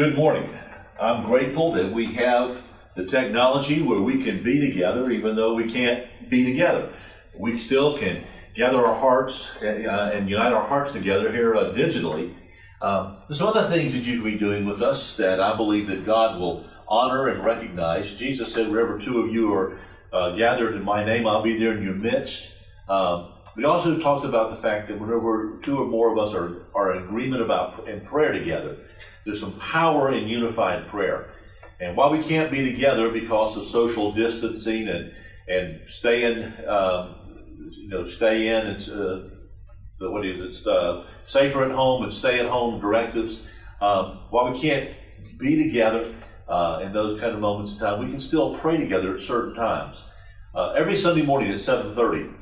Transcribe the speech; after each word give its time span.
Good 0.00 0.16
morning. 0.16 0.48
I'm 0.98 1.26
grateful 1.26 1.72
that 1.72 1.92
we 1.92 2.06
have 2.14 2.62
the 2.96 3.04
technology 3.04 3.82
where 3.82 4.00
we 4.00 4.24
can 4.24 4.42
be 4.42 4.58
together 4.58 5.10
even 5.10 5.36
though 5.36 5.52
we 5.52 5.70
can't 5.70 6.06
be 6.30 6.42
together. 6.42 6.90
We 7.38 7.60
still 7.60 7.98
can 7.98 8.24
gather 8.54 8.78
our 8.78 8.94
hearts 8.94 9.62
uh, 9.62 9.66
and 10.14 10.30
unite 10.30 10.54
our 10.54 10.62
hearts 10.62 10.92
together 10.92 11.30
here 11.30 11.54
uh, 11.54 11.74
digitally. 11.74 12.34
Um, 12.80 13.18
there's 13.28 13.40
some 13.40 13.48
other 13.48 13.64
things 13.64 13.92
that 13.92 14.06
you 14.06 14.14
can 14.14 14.24
be 14.24 14.38
doing 14.38 14.64
with 14.64 14.80
us 14.80 15.18
that 15.18 15.38
I 15.38 15.54
believe 15.54 15.86
that 15.88 16.06
God 16.06 16.40
will 16.40 16.64
honor 16.88 17.28
and 17.28 17.44
recognize. 17.44 18.14
Jesus 18.14 18.54
said, 18.54 18.70
wherever 18.70 18.98
two 18.98 19.20
of 19.20 19.30
you 19.30 19.52
are 19.52 19.76
uh, 20.14 20.30
gathered 20.30 20.76
in 20.76 20.82
my 20.82 21.04
name, 21.04 21.26
I'll 21.26 21.42
be 21.42 21.58
there 21.58 21.76
in 21.76 21.82
your 21.82 21.92
midst. 21.92 22.54
Um, 22.88 23.34
he 23.54 23.66
also 23.66 23.98
talks 23.98 24.24
about 24.24 24.48
the 24.48 24.56
fact 24.56 24.88
that 24.88 24.98
whenever 24.98 25.58
two 25.62 25.76
or 25.76 25.84
more 25.84 26.10
of 26.10 26.18
us 26.18 26.32
are, 26.32 26.62
are 26.74 26.96
in 26.96 27.02
agreement 27.02 27.42
about 27.42 27.86
in 27.86 28.00
prayer 28.00 28.32
together, 28.32 28.78
there's 29.24 29.40
some 29.40 29.52
power 29.58 30.12
in 30.12 30.28
unified 30.28 30.88
prayer. 30.88 31.30
And 31.80 31.96
while 31.96 32.10
we 32.10 32.22
can't 32.22 32.50
be 32.50 32.62
together 32.62 33.10
because 33.10 33.56
of 33.56 33.64
social 33.64 34.12
distancing 34.12 34.88
and 34.88 35.12
and 35.48 35.80
staying, 35.88 36.52
um, 36.68 37.16
you 37.72 37.88
know, 37.88 38.04
stay 38.04 38.48
in, 38.48 38.66
it's 38.66 38.88
uh, 38.88 39.28
what 39.98 40.24
is 40.24 40.40
it? 40.40 40.46
It's 40.46 40.66
uh, 40.66 41.04
safer 41.26 41.64
at 41.64 41.72
home 41.72 42.04
and 42.04 42.12
stay 42.12 42.38
at 42.40 42.46
home 42.46 42.80
directives. 42.80 43.42
Um, 43.80 44.20
while 44.30 44.52
we 44.52 44.60
can't 44.60 44.90
be 45.38 45.62
together 45.62 46.14
uh, 46.48 46.80
in 46.82 46.92
those 46.92 47.18
kind 47.20 47.34
of 47.34 47.40
moments 47.40 47.72
in 47.72 47.78
time, 47.78 48.04
we 48.04 48.10
can 48.10 48.20
still 48.20 48.56
pray 48.58 48.76
together 48.76 49.14
at 49.14 49.20
certain 49.20 49.54
times. 49.54 50.02
Uh, 50.54 50.72
every 50.72 50.96
Sunday 50.96 51.22
morning 51.22 51.50
at 51.50 51.60
7:30, 51.60 52.32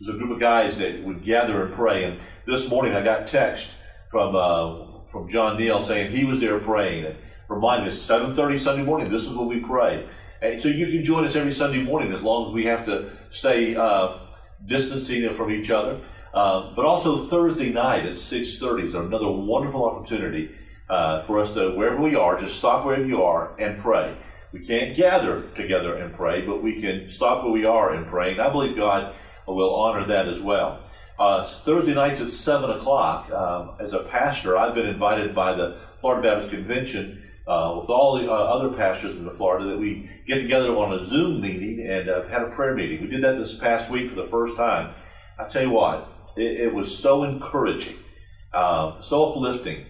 there's 0.00 0.14
a 0.14 0.18
group 0.18 0.30
of 0.30 0.38
guys 0.38 0.78
that 0.78 1.02
would 1.02 1.24
gather 1.24 1.64
and 1.64 1.74
pray. 1.74 2.04
And 2.04 2.20
this 2.46 2.68
morning, 2.68 2.94
I 2.94 3.02
got 3.02 3.28
text 3.28 3.70
from 4.10 4.36
uh, 4.36 4.97
from 5.10 5.28
John 5.28 5.58
Neal 5.58 5.82
saying 5.82 6.12
he 6.12 6.24
was 6.24 6.40
there 6.40 6.58
praying. 6.58 7.06
And 7.06 7.16
remind 7.48 7.86
us, 7.86 7.96
7.30 8.06 8.60
Sunday 8.60 8.84
morning, 8.84 9.10
this 9.10 9.26
is 9.26 9.34
when 9.34 9.48
we 9.48 9.60
pray. 9.60 10.06
And 10.40 10.62
so 10.62 10.68
you 10.68 10.86
can 10.86 11.04
join 11.04 11.24
us 11.24 11.34
every 11.34 11.52
Sunday 11.52 11.82
morning 11.82 12.12
as 12.12 12.22
long 12.22 12.48
as 12.48 12.52
we 12.52 12.64
have 12.66 12.86
to 12.86 13.10
stay 13.30 13.74
uh, 13.74 14.18
distancing 14.64 15.28
from 15.30 15.50
each 15.50 15.70
other. 15.70 16.00
Uh, 16.32 16.74
but 16.76 16.84
also 16.84 17.26
Thursday 17.26 17.72
night 17.72 18.04
at 18.04 18.12
6.30 18.12 18.84
is 18.84 18.94
another 18.94 19.30
wonderful 19.30 19.84
opportunity 19.84 20.50
uh, 20.88 21.22
for 21.22 21.38
us 21.38 21.54
to, 21.54 21.70
wherever 21.70 22.00
we 22.00 22.14
are, 22.14 22.40
just 22.40 22.56
stop 22.56 22.84
wherever 22.84 23.04
you 23.04 23.22
are 23.22 23.58
and 23.60 23.80
pray. 23.80 24.16
We 24.52 24.60
can't 24.60 24.96
gather 24.96 25.42
together 25.56 25.96
and 25.96 26.14
pray, 26.14 26.46
but 26.46 26.62
we 26.62 26.80
can 26.80 27.08
stop 27.10 27.44
where 27.44 27.52
we 27.52 27.64
are 27.64 27.92
and 27.92 28.06
pray. 28.06 28.32
And 28.32 28.40
I 28.40 28.50
believe 28.50 28.76
God 28.76 29.14
will 29.46 29.74
honor 29.74 30.06
that 30.06 30.28
as 30.28 30.40
well. 30.40 30.84
Uh, 31.18 31.48
Thursday 31.64 31.94
nights 31.94 32.20
at 32.20 32.30
7 32.30 32.70
o'clock, 32.70 33.28
um, 33.32 33.72
as 33.80 33.92
a 33.92 33.98
pastor, 34.00 34.56
I've 34.56 34.74
been 34.74 34.86
invited 34.86 35.34
by 35.34 35.52
the 35.52 35.76
Florida 36.00 36.22
Baptist 36.22 36.52
Convention 36.54 37.24
uh, 37.48 37.76
with 37.80 37.90
all 37.90 38.16
the 38.16 38.30
uh, 38.30 38.34
other 38.34 38.76
pastors 38.76 39.16
in 39.16 39.24
the 39.24 39.32
Florida 39.32 39.64
that 39.70 39.78
we 39.78 40.08
get 40.28 40.36
together 40.36 40.76
on 40.76 40.92
a 40.92 41.04
Zoom 41.04 41.40
meeting 41.40 41.84
and 41.84 42.08
uh, 42.08 42.22
had 42.28 42.42
a 42.42 42.50
prayer 42.50 42.72
meeting. 42.76 43.00
We 43.02 43.08
did 43.08 43.22
that 43.24 43.36
this 43.36 43.54
past 43.54 43.90
week 43.90 44.10
for 44.10 44.14
the 44.14 44.28
first 44.28 44.56
time. 44.56 44.94
I 45.40 45.48
tell 45.48 45.62
you 45.62 45.70
what, 45.70 46.08
it, 46.36 46.60
it 46.60 46.72
was 46.72 46.96
so 46.96 47.24
encouraging, 47.24 47.96
uh, 48.52 49.00
so 49.00 49.32
uplifting, 49.32 49.86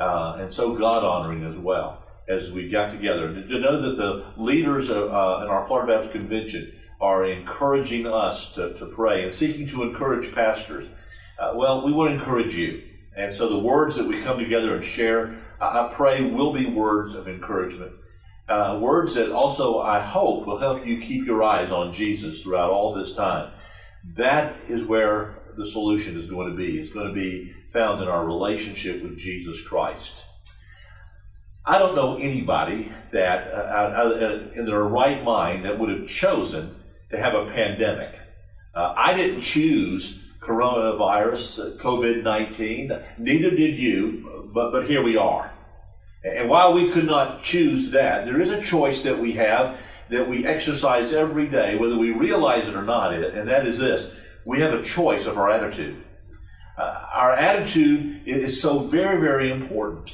uh, 0.00 0.38
and 0.40 0.52
so 0.52 0.74
God 0.74 1.04
honoring 1.04 1.44
as 1.44 1.56
well 1.56 2.02
as 2.28 2.50
we 2.50 2.68
got 2.68 2.90
together. 2.90 3.32
To 3.32 3.60
know 3.60 3.80
that 3.82 3.96
the 3.96 4.24
leaders 4.36 4.90
in 4.90 4.96
our 4.98 5.64
Florida 5.68 5.92
Baptist 5.92 6.12
Convention 6.12 6.72
are 7.02 7.26
encouraging 7.26 8.06
us 8.06 8.54
to, 8.54 8.78
to 8.78 8.86
pray 8.86 9.24
and 9.24 9.34
seeking 9.34 9.66
to 9.66 9.82
encourage 9.82 10.32
pastors, 10.32 10.88
uh, 11.38 11.52
well, 11.56 11.84
we 11.84 11.92
want 11.92 12.10
to 12.10 12.14
encourage 12.14 12.54
you. 12.54 12.80
And 13.16 13.34
so 13.34 13.48
the 13.48 13.58
words 13.58 13.96
that 13.96 14.06
we 14.06 14.22
come 14.22 14.38
together 14.38 14.76
and 14.76 14.84
share, 14.84 15.34
I 15.60 15.90
pray, 15.92 16.22
will 16.22 16.52
be 16.52 16.66
words 16.66 17.16
of 17.16 17.26
encouragement. 17.26 17.92
Uh, 18.48 18.78
words 18.80 19.14
that 19.14 19.32
also, 19.32 19.80
I 19.80 19.98
hope, 19.98 20.46
will 20.46 20.58
help 20.58 20.86
you 20.86 21.00
keep 21.00 21.26
your 21.26 21.42
eyes 21.42 21.72
on 21.72 21.92
Jesus 21.92 22.42
throughout 22.42 22.70
all 22.70 22.94
this 22.94 23.14
time. 23.14 23.52
That 24.14 24.54
is 24.68 24.84
where 24.84 25.34
the 25.56 25.66
solution 25.66 26.18
is 26.18 26.30
going 26.30 26.50
to 26.50 26.56
be. 26.56 26.78
It's 26.78 26.92
going 26.92 27.08
to 27.08 27.14
be 27.14 27.52
found 27.72 28.00
in 28.00 28.08
our 28.08 28.24
relationship 28.24 29.02
with 29.02 29.18
Jesus 29.18 29.60
Christ. 29.60 30.22
I 31.64 31.78
don't 31.78 31.94
know 31.94 32.16
anybody 32.16 32.90
that, 33.12 33.52
uh, 33.52 33.56
uh 33.56 34.48
in 34.54 34.66
their 34.66 34.82
right 34.82 35.22
mind, 35.22 35.64
that 35.64 35.78
would 35.78 35.90
have 35.90 36.08
chosen 36.08 36.74
to 37.12 37.18
have 37.18 37.34
a 37.34 37.46
pandemic. 37.52 38.18
Uh, 38.74 38.94
I 38.96 39.14
didn't 39.14 39.42
choose 39.42 40.18
coronavirus, 40.40 41.76
uh, 41.76 41.82
COVID 41.82 42.22
19, 42.22 42.92
neither 43.18 43.50
did 43.50 43.78
you, 43.78 44.50
but, 44.52 44.72
but 44.72 44.88
here 44.88 45.02
we 45.02 45.16
are. 45.16 45.52
And 46.24 46.48
while 46.48 46.72
we 46.72 46.90
could 46.90 47.06
not 47.06 47.42
choose 47.42 47.90
that, 47.90 48.24
there 48.24 48.40
is 48.40 48.50
a 48.50 48.62
choice 48.62 49.02
that 49.02 49.18
we 49.18 49.32
have 49.32 49.78
that 50.08 50.28
we 50.28 50.46
exercise 50.46 51.12
every 51.12 51.48
day, 51.48 51.76
whether 51.76 51.96
we 51.96 52.10
realize 52.10 52.68
it 52.68 52.74
or 52.74 52.82
not, 52.82 53.14
and 53.14 53.48
that 53.48 53.66
is 53.66 53.78
this 53.78 54.14
we 54.44 54.60
have 54.60 54.74
a 54.74 54.82
choice 54.82 55.26
of 55.26 55.38
our 55.38 55.50
attitude. 55.50 56.02
Uh, 56.76 57.06
our 57.12 57.32
attitude 57.32 58.22
is 58.26 58.60
so 58.60 58.80
very, 58.80 59.20
very 59.20 59.50
important 59.50 60.12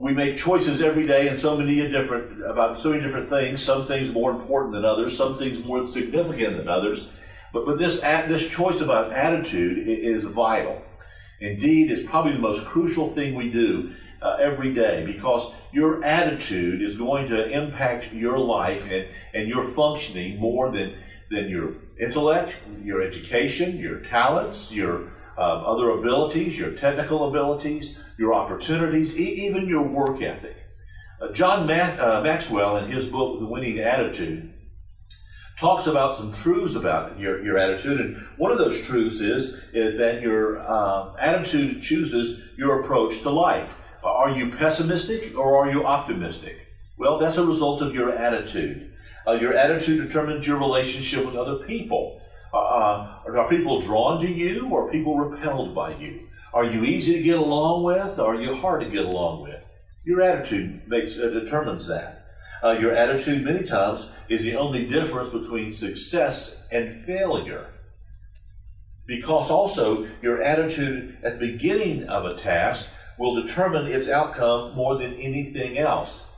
we 0.00 0.14
make 0.14 0.38
choices 0.38 0.80
every 0.80 1.06
day 1.06 1.28
and 1.28 1.38
so 1.38 1.56
many 1.56 1.76
different 1.88 2.42
about 2.44 2.80
so 2.80 2.90
many 2.90 3.02
different 3.02 3.28
things. 3.28 3.62
Some 3.62 3.84
things 3.84 4.10
more 4.10 4.30
important 4.30 4.72
than 4.72 4.84
others. 4.84 5.16
Some 5.16 5.36
things 5.36 5.62
more 5.64 5.86
significant 5.86 6.56
than 6.56 6.68
others. 6.68 7.12
But 7.52 7.66
but 7.66 7.78
this 7.78 8.00
this 8.00 8.48
choice 8.48 8.80
about 8.80 9.12
attitude 9.12 9.86
is 9.86 10.24
vital. 10.24 10.82
Indeed 11.40 11.90
it's 11.90 12.08
probably 12.10 12.32
the 12.32 12.38
most 12.38 12.64
crucial 12.66 13.10
thing 13.10 13.34
we 13.34 13.50
do 13.50 13.92
uh, 14.22 14.38
every 14.40 14.72
day 14.72 15.04
because 15.04 15.52
your 15.70 16.02
attitude 16.02 16.80
is 16.80 16.96
going 16.96 17.28
to 17.28 17.48
impact 17.50 18.12
your 18.12 18.38
life 18.38 18.90
and, 18.90 19.06
and 19.34 19.48
your 19.48 19.64
functioning 19.64 20.38
more 20.40 20.70
than 20.70 20.94
than 21.30 21.48
your 21.48 21.74
intellect 21.98 22.56
your 22.82 23.02
education 23.02 23.76
your 23.76 24.00
talents 24.00 24.72
your 24.72 25.12
other 25.44 25.90
abilities 25.90 26.58
your 26.58 26.72
technical 26.72 27.28
abilities 27.28 27.98
your 28.20 28.34
opportunities, 28.34 29.18
e- 29.18 29.46
even 29.46 29.66
your 29.66 29.88
work 29.88 30.20
ethic. 30.20 30.56
Uh, 31.20 31.32
John 31.32 31.66
Ma- 31.66 31.96
uh, 31.98 32.20
Maxwell, 32.22 32.76
in 32.76 32.90
his 32.90 33.06
book, 33.06 33.40
The 33.40 33.46
Winning 33.46 33.78
Attitude, 33.78 34.52
talks 35.58 35.86
about 35.86 36.14
some 36.14 36.32
truths 36.32 36.74
about 36.74 37.18
your, 37.18 37.42
your 37.42 37.56
attitude. 37.56 38.00
And 38.00 38.16
one 38.36 38.52
of 38.52 38.58
those 38.58 38.86
truths 38.86 39.20
is, 39.20 39.54
is 39.72 39.98
that 39.98 40.20
your 40.20 40.58
uh, 40.58 41.16
attitude 41.16 41.82
chooses 41.82 42.56
your 42.58 42.82
approach 42.82 43.22
to 43.22 43.30
life. 43.30 43.74
Are 44.04 44.30
you 44.30 44.50
pessimistic 44.50 45.36
or 45.36 45.58
are 45.58 45.70
you 45.70 45.84
optimistic? 45.84 46.56
Well, 46.98 47.18
that's 47.18 47.38
a 47.38 47.44
result 47.44 47.80
of 47.80 47.94
your 47.94 48.12
attitude. 48.12 48.92
Uh, 49.26 49.32
your 49.32 49.54
attitude 49.54 50.06
determines 50.06 50.46
your 50.46 50.58
relationship 50.58 51.24
with 51.24 51.36
other 51.36 51.56
people. 51.66 52.19
Uh, 52.52 53.20
are 53.26 53.48
people 53.48 53.80
drawn 53.80 54.20
to 54.20 54.30
you 54.30 54.68
or 54.68 54.90
people 54.90 55.18
repelled 55.18 55.74
by 55.74 55.94
you? 55.96 56.28
Are 56.52 56.64
you 56.64 56.84
easy 56.84 57.14
to 57.14 57.22
get 57.22 57.38
along 57.38 57.84
with 57.84 58.18
or 58.18 58.34
are 58.34 58.40
you 58.40 58.54
hard 58.54 58.82
to 58.82 58.90
get 58.90 59.04
along 59.04 59.42
with? 59.42 59.68
Your 60.04 60.20
attitude 60.20 60.88
makes 60.88 61.16
uh, 61.16 61.28
determines 61.28 61.86
that. 61.86 62.26
Uh, 62.62 62.76
your 62.80 62.92
attitude 62.92 63.44
many 63.44 63.64
times 63.64 64.08
is 64.28 64.42
the 64.42 64.56
only 64.56 64.86
difference 64.86 65.30
between 65.30 65.72
success 65.72 66.68
and 66.72 67.04
failure. 67.04 67.66
Because 69.06 69.50
also 69.50 70.08
your 70.20 70.42
attitude 70.42 71.18
at 71.22 71.38
the 71.38 71.52
beginning 71.52 72.04
of 72.08 72.24
a 72.24 72.36
task 72.36 72.92
will 73.18 73.42
determine 73.42 73.86
its 73.86 74.08
outcome 74.08 74.74
more 74.74 74.96
than 74.96 75.14
anything 75.14 75.78
else. 75.78 76.30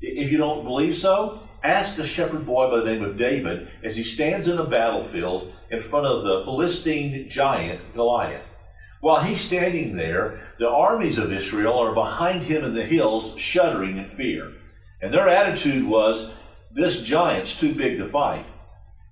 If 0.00 0.32
you 0.32 0.38
don't 0.38 0.64
believe 0.64 0.96
so, 0.96 1.48
ask 1.62 1.96
the 1.96 2.06
shepherd 2.06 2.46
boy 2.46 2.70
by 2.70 2.78
the 2.78 2.84
name 2.84 3.02
of 3.02 3.18
David 3.18 3.68
as 3.82 3.96
he 3.96 4.02
stands 4.02 4.48
in 4.48 4.58
a 4.58 4.64
battlefield 4.64 5.52
in 5.70 5.82
front 5.82 6.06
of 6.06 6.24
the 6.24 6.42
Philistine 6.44 7.28
giant 7.28 7.94
Goliath. 7.94 8.56
While 9.00 9.22
he's 9.22 9.40
standing 9.40 9.96
there, 9.96 10.40
the 10.58 10.68
armies 10.68 11.18
of 11.18 11.32
Israel 11.32 11.78
are 11.78 11.94
behind 11.94 12.42
him 12.42 12.64
in 12.64 12.74
the 12.74 12.84
hills, 12.84 13.36
shuddering 13.38 13.96
in 13.96 14.08
fear. 14.08 14.52
And 15.00 15.12
their 15.12 15.28
attitude 15.28 15.86
was, 15.86 16.32
This 16.70 17.02
giant's 17.02 17.58
too 17.58 17.74
big 17.74 17.98
to 17.98 18.08
fight. 18.08 18.46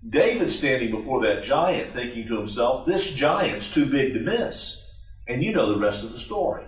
David 0.08 0.52
standing 0.52 0.90
before 0.90 1.22
that 1.22 1.42
giant, 1.42 1.92
thinking 1.92 2.28
to 2.28 2.38
himself, 2.38 2.84
This 2.84 3.12
giant's 3.12 3.72
too 3.72 3.86
big 3.86 4.12
to 4.12 4.20
miss. 4.20 4.84
And 5.26 5.42
you 5.42 5.52
know 5.52 5.72
the 5.72 5.80
rest 5.80 6.04
of 6.04 6.12
the 6.12 6.18
story. 6.18 6.64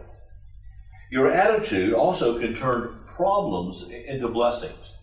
Your 1.10 1.31
attitude 1.31 1.93
also 1.93 2.38
can 2.38 2.54
turn 2.54 3.00
problems 3.06 3.88
into 3.88 4.28
blessings. 4.28 4.94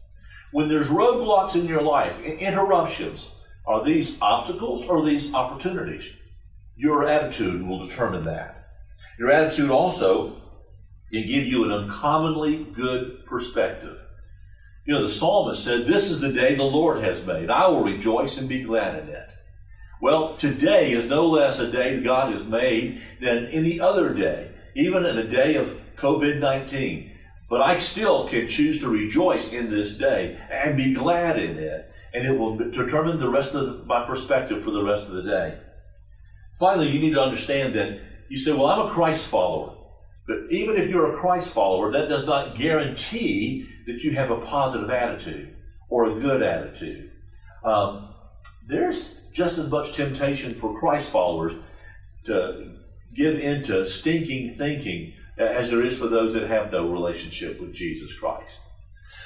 When 0.51 0.69
there's 0.69 0.87
roadblocks 0.87 1.55
in 1.55 1.65
your 1.65 1.81
life, 1.81 2.19
interruptions, 2.23 3.33
are 3.65 3.83
these 3.83 4.17
obstacles 4.21 4.87
or 4.87 5.05
these 5.05 5.33
opportunities? 5.33 6.09
Your 6.75 7.05
attitude 7.05 7.67
will 7.67 7.85
determine 7.85 8.23
that. 8.23 8.69
Your 9.19 9.31
attitude 9.31 9.69
also 9.69 10.41
can 11.11 11.27
give 11.27 11.45
you 11.45 11.65
an 11.65 11.71
uncommonly 11.71 12.63
good 12.63 13.25
perspective. 13.25 13.97
You 14.85 14.93
know, 14.93 15.03
the 15.03 15.09
psalmist 15.09 15.63
said, 15.63 15.85
This 15.85 16.09
is 16.09 16.21
the 16.21 16.31
day 16.31 16.55
the 16.55 16.63
Lord 16.63 17.03
has 17.03 17.25
made. 17.25 17.49
I 17.49 17.67
will 17.67 17.83
rejoice 17.83 18.37
and 18.37 18.47
be 18.47 18.63
glad 18.63 19.03
in 19.03 19.09
it. 19.09 19.33
Well, 19.99 20.37
today 20.37 20.91
is 20.91 21.05
no 21.05 21.25
less 21.25 21.59
a 21.59 21.69
day 21.69 22.01
God 22.01 22.31
has 22.33 22.45
made 22.45 23.01
than 23.19 23.47
any 23.47 23.79
other 23.79 24.13
day, 24.13 24.51
even 24.75 25.05
in 25.05 25.17
a 25.17 25.27
day 25.27 25.55
of 25.55 25.77
COVID 25.97 26.39
19. 26.39 27.16
But 27.49 27.61
I 27.61 27.79
still 27.79 28.27
can 28.27 28.47
choose 28.47 28.79
to 28.81 28.89
rejoice 28.89 29.53
in 29.53 29.69
this 29.69 29.97
day 29.97 30.39
and 30.49 30.75
be 30.75 30.93
glad 30.93 31.39
in 31.39 31.57
it, 31.57 31.89
and 32.13 32.25
it 32.25 32.37
will 32.37 32.57
determine 32.57 33.19
the 33.19 33.29
rest 33.29 33.53
of 33.53 33.85
my 33.87 34.05
perspective 34.05 34.63
for 34.63 34.71
the 34.71 34.83
rest 34.83 35.05
of 35.05 35.13
the 35.13 35.23
day. 35.23 35.57
Finally, 36.59 36.89
you 36.89 36.99
need 36.99 37.13
to 37.13 37.21
understand 37.21 37.73
that 37.75 38.01
you 38.29 38.37
say, 38.37 38.51
Well, 38.51 38.65
I'm 38.65 38.87
a 38.87 38.89
Christ 38.89 39.29
follower. 39.29 39.75
But 40.27 40.39
even 40.49 40.75
if 40.75 40.89
you're 40.89 41.15
a 41.15 41.19
Christ 41.19 41.53
follower, 41.53 41.89
that 41.91 42.09
does 42.09 42.25
not 42.25 42.57
guarantee 42.57 43.69
that 43.85 44.03
you 44.03 44.11
have 44.11 44.29
a 44.29 44.41
positive 44.41 44.89
attitude 44.89 45.55
or 45.89 46.11
a 46.11 46.19
good 46.19 46.43
attitude. 46.43 47.11
Um, 47.63 48.09
there's 48.67 49.29
just 49.31 49.57
as 49.57 49.71
much 49.71 49.93
temptation 49.93 50.53
for 50.53 50.77
Christ 50.77 51.11
followers 51.11 51.55
to 52.25 52.73
give 53.15 53.39
into 53.39 53.85
stinking 53.87 54.55
thinking 54.55 55.13
as 55.37 55.69
there 55.69 55.81
is 55.81 55.97
for 55.97 56.07
those 56.07 56.33
that 56.33 56.49
have 56.49 56.71
no 56.71 56.87
relationship 56.87 57.59
with 57.59 57.73
Jesus 57.73 58.17
Christ. 58.17 58.59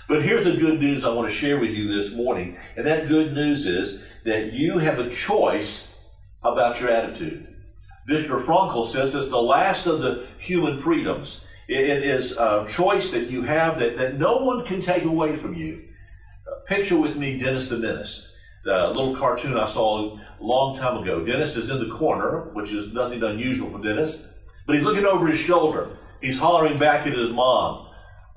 But 0.08 0.24
here's 0.24 0.44
the 0.44 0.58
good 0.58 0.80
news 0.80 1.06
I 1.06 1.14
want 1.14 1.30
to 1.30 1.34
share 1.34 1.60
with 1.60 1.72
you 1.72 1.88
this 1.88 2.14
morning, 2.14 2.58
and 2.76 2.86
that 2.86 3.08
good 3.08 3.34
news 3.34 3.66
is 3.66 4.04
that 4.26 4.54
you 4.54 4.80
have 4.80 5.00
a 5.00 5.10
choice 5.10 5.96
about 6.44 6.82
your 6.82 6.90
attitude. 6.90 7.48
Viktor 8.08 8.38
Frankl 8.38 8.86
says 8.86 9.16
it's 9.16 9.30
the 9.30 9.42
last 9.42 9.86
of 9.86 10.02
the 10.02 10.26
human 10.38 10.78
freedoms. 10.78 11.46
It 11.68 12.04
is 12.04 12.36
a 12.38 12.68
choice 12.70 13.12
that 13.12 13.30
you 13.30 13.44
have 13.44 13.80
that, 13.80 13.96
that 13.98 14.18
no 14.18 14.40
one 14.40 14.66
can 14.66 14.82
take 14.82 15.04
away 15.04 15.36
from 15.36 15.54
you. 15.54 15.84
Uh, 16.46 16.60
picture 16.68 17.00
with 17.00 17.16
me 17.16 17.38
Dennis 17.38 17.70
the 17.70 17.78
Menace, 17.78 18.36
the 18.66 18.88
little 18.90 19.16
cartoon 19.16 19.56
I 19.56 19.68
saw 19.68 20.18
a 20.18 20.20
long 20.42 20.78
time 20.78 21.02
ago. 21.02 21.24
Dennis 21.24 21.56
is 21.56 21.70
in 21.70 21.80
the 21.80 21.96
corner, 21.96 22.50
which 22.54 22.72
is 22.72 22.94
nothing 22.94 23.24
unusual 23.24 23.70
for 23.70 23.82
Dennis, 23.82 24.28
but 24.66 24.76
he's 24.76 24.84
looking 24.84 25.06
over 25.06 25.28
his 25.28 25.40
shoulder. 25.40 25.98
He's 26.22 26.38
hollering 26.38 26.78
back 26.78 27.08
at 27.08 27.14
his 27.14 27.32
mom. 27.32 27.88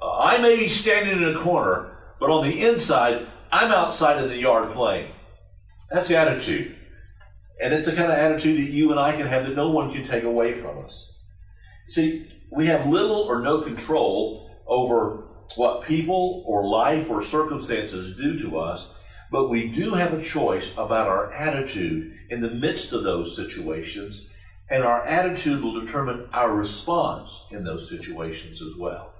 Uh, 0.01 0.19
I 0.19 0.39
may 0.39 0.57
be 0.57 0.69
standing 0.69 1.23
in 1.23 1.37
a 1.37 1.39
corner, 1.39 1.97
but 2.19 2.31
on 2.31 2.45
the 2.45 2.67
inside, 2.67 3.27
I'm 3.53 3.71
outside 3.71 4.23
in 4.23 4.29
the 4.29 4.39
yard 4.39 4.73
playing. 4.73 5.13
That's 5.91 6.11
attitude. 6.11 6.77
And 7.63 7.73
it's 7.73 7.87
the 7.87 7.95
kind 7.95 8.11
of 8.11 8.19
attitude 8.19 8.59
that 8.59 8.73
you 8.73 8.91
and 8.91 8.99
I 8.99 9.17
can 9.17 9.27
have 9.27 9.47
that 9.47 9.55
no 9.55 9.71
one 9.71 9.93
can 9.93 10.07
take 10.07 10.25
away 10.25 10.55
from 10.61 10.85
us. 10.85 11.19
See, 11.89 12.27
we 12.51 12.67
have 12.67 12.87
little 12.87 13.21
or 13.21 13.41
no 13.41 13.61
control 13.61 14.51
over 14.67 15.29
what 15.57 15.85
people 15.85 16.43
or 16.47 16.67
life 16.67 17.09
or 17.11 17.23
circumstances 17.23 18.17
do 18.17 18.39
to 18.41 18.59
us, 18.59 18.93
but 19.31 19.49
we 19.49 19.69
do 19.69 19.91
have 19.91 20.15
a 20.15 20.23
choice 20.23 20.73
about 20.73 21.09
our 21.09 21.33
attitude 21.33 22.15
in 22.31 22.41
the 22.41 22.51
midst 22.51 22.93
of 22.93 23.05
those 23.05 23.37
situations, 23.37 24.31
and 24.71 24.83
our 24.83 25.05
attitude 25.05 25.63
will 25.63 25.81
determine 25.81 26.29
our 26.33 26.53
response 26.53 27.47
in 27.51 27.65
those 27.65 27.89
situations 27.89 28.63
as 28.63 28.75
well. 28.77 29.13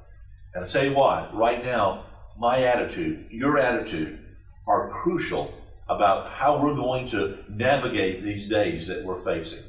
And 0.55 0.65
I'll 0.65 0.71
tell 0.71 0.85
you 0.85 0.95
what, 0.95 1.35
right 1.35 1.65
now, 1.65 2.07
my 2.39 2.65
attitude, 2.65 3.27
your 3.31 3.59
attitude, 3.59 4.19
are 4.67 4.91
crucial 4.91 5.53
about 5.89 6.31
how 6.31 6.63
we're 6.63 6.75
going 6.75 7.09
to 7.11 7.39
navigate 7.49 8.23
these 8.23 8.49
days 8.49 8.87
that 8.87 9.05
we're 9.05 9.23
facing. 9.23 9.63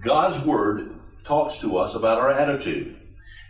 God's 0.00 0.44
Word 0.44 1.00
talks 1.24 1.60
to 1.60 1.76
us 1.76 1.94
about 1.94 2.20
our 2.20 2.30
attitude. 2.30 2.96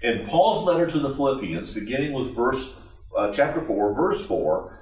In 0.02 0.26
Paul's 0.26 0.64
letter 0.64 0.86
to 0.86 0.98
the 0.98 1.14
Philippians, 1.14 1.72
beginning 1.72 2.12
with 2.12 2.34
verse 2.34 2.76
uh, 3.16 3.30
chapter 3.32 3.60
4, 3.60 3.94
verse 3.94 4.24
4, 4.26 4.80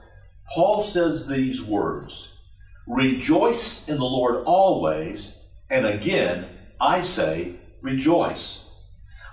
Paul 0.55 0.83
says 0.83 1.27
these 1.27 1.63
words 1.63 2.39
Rejoice 2.87 3.89
in 3.89 3.99
the 3.99 4.05
Lord 4.05 4.45
always, 4.47 5.37
and 5.69 5.87
again 5.87 6.47
I 6.81 7.03
say, 7.03 7.57
rejoice. 7.83 8.71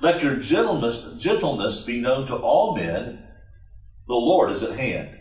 Let 0.01 0.21
your 0.21 0.35
gentleness, 0.35 1.05
gentleness 1.17 1.83
be 1.83 2.01
known 2.01 2.27
to 2.27 2.35
all 2.35 2.75
men. 2.75 3.23
The 4.07 4.13
Lord 4.13 4.51
is 4.51 4.63
at 4.63 4.77
hand. 4.77 5.17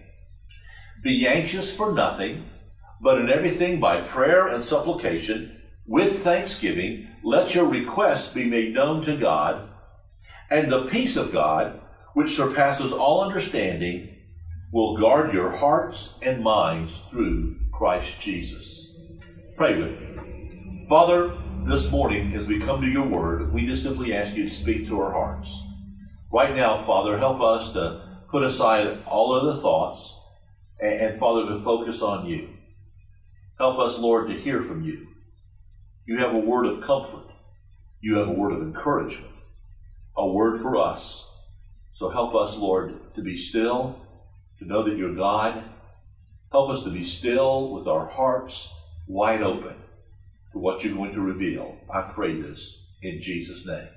Be 1.02 1.26
anxious 1.26 1.74
for 1.74 1.92
nothing, 1.92 2.44
but 3.00 3.20
in 3.20 3.30
everything 3.30 3.78
by 3.78 4.00
prayer 4.00 4.48
and 4.48 4.64
supplication, 4.64 5.62
with 5.86 6.24
thanksgiving, 6.24 7.08
let 7.22 7.54
your 7.54 7.66
requests 7.66 8.32
be 8.32 8.44
made 8.44 8.74
known 8.74 9.02
to 9.02 9.16
God, 9.16 9.68
and 10.50 10.70
the 10.70 10.86
peace 10.86 11.16
of 11.16 11.32
God, 11.32 11.80
which 12.14 12.34
surpasses 12.34 12.92
all 12.92 13.22
understanding, 13.22 14.16
will 14.72 14.96
guard 14.96 15.32
your 15.32 15.50
hearts 15.50 16.18
and 16.22 16.42
minds 16.42 17.00
through 17.10 17.56
Christ 17.72 18.20
Jesus. 18.20 18.98
Pray 19.56 19.78
with 19.78 20.00
me. 20.00 20.86
Father, 20.88 21.32
this 21.66 21.90
morning, 21.90 22.32
as 22.36 22.46
we 22.46 22.60
come 22.60 22.80
to 22.80 22.86
your 22.86 23.08
word, 23.08 23.52
we 23.52 23.66
just 23.66 23.82
simply 23.82 24.14
ask 24.14 24.36
you 24.36 24.44
to 24.44 24.50
speak 24.50 24.86
to 24.86 25.00
our 25.00 25.10
hearts. 25.10 25.64
Right 26.32 26.54
now, 26.54 26.84
Father, 26.84 27.18
help 27.18 27.40
us 27.40 27.72
to 27.72 28.20
put 28.30 28.44
aside 28.44 29.02
all 29.04 29.32
other 29.32 29.60
thoughts 29.60 30.16
and, 30.80 30.92
and 30.92 31.18
Father, 31.18 31.48
to 31.48 31.60
focus 31.60 32.02
on 32.02 32.24
you. 32.24 32.50
Help 33.58 33.80
us, 33.80 33.98
Lord, 33.98 34.28
to 34.28 34.40
hear 34.40 34.62
from 34.62 34.84
you. 34.84 35.08
You 36.04 36.18
have 36.18 36.34
a 36.34 36.38
word 36.38 36.66
of 36.66 36.82
comfort. 36.82 37.32
You 38.00 38.18
have 38.18 38.28
a 38.28 38.32
word 38.32 38.52
of 38.52 38.62
encouragement, 38.62 39.34
a 40.16 40.24
word 40.24 40.60
for 40.60 40.76
us. 40.76 41.36
So 41.92 42.10
help 42.10 42.36
us, 42.36 42.56
Lord, 42.56 43.12
to 43.16 43.22
be 43.22 43.36
still, 43.36 43.98
to 44.60 44.64
know 44.64 44.84
that 44.84 44.96
you're 44.96 45.16
God. 45.16 45.64
Help 46.52 46.70
us 46.70 46.84
to 46.84 46.90
be 46.90 47.02
still 47.02 47.72
with 47.72 47.88
our 47.88 48.06
hearts 48.06 48.72
wide 49.08 49.42
open 49.42 49.74
what 50.58 50.82
you're 50.82 50.94
going 50.94 51.12
to 51.14 51.20
reveal. 51.20 51.76
I 51.92 52.02
pray 52.02 52.40
this 52.40 52.86
in 53.02 53.20
Jesus' 53.20 53.66
name. 53.66 53.88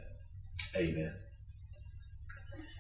Amen. 0.75 1.13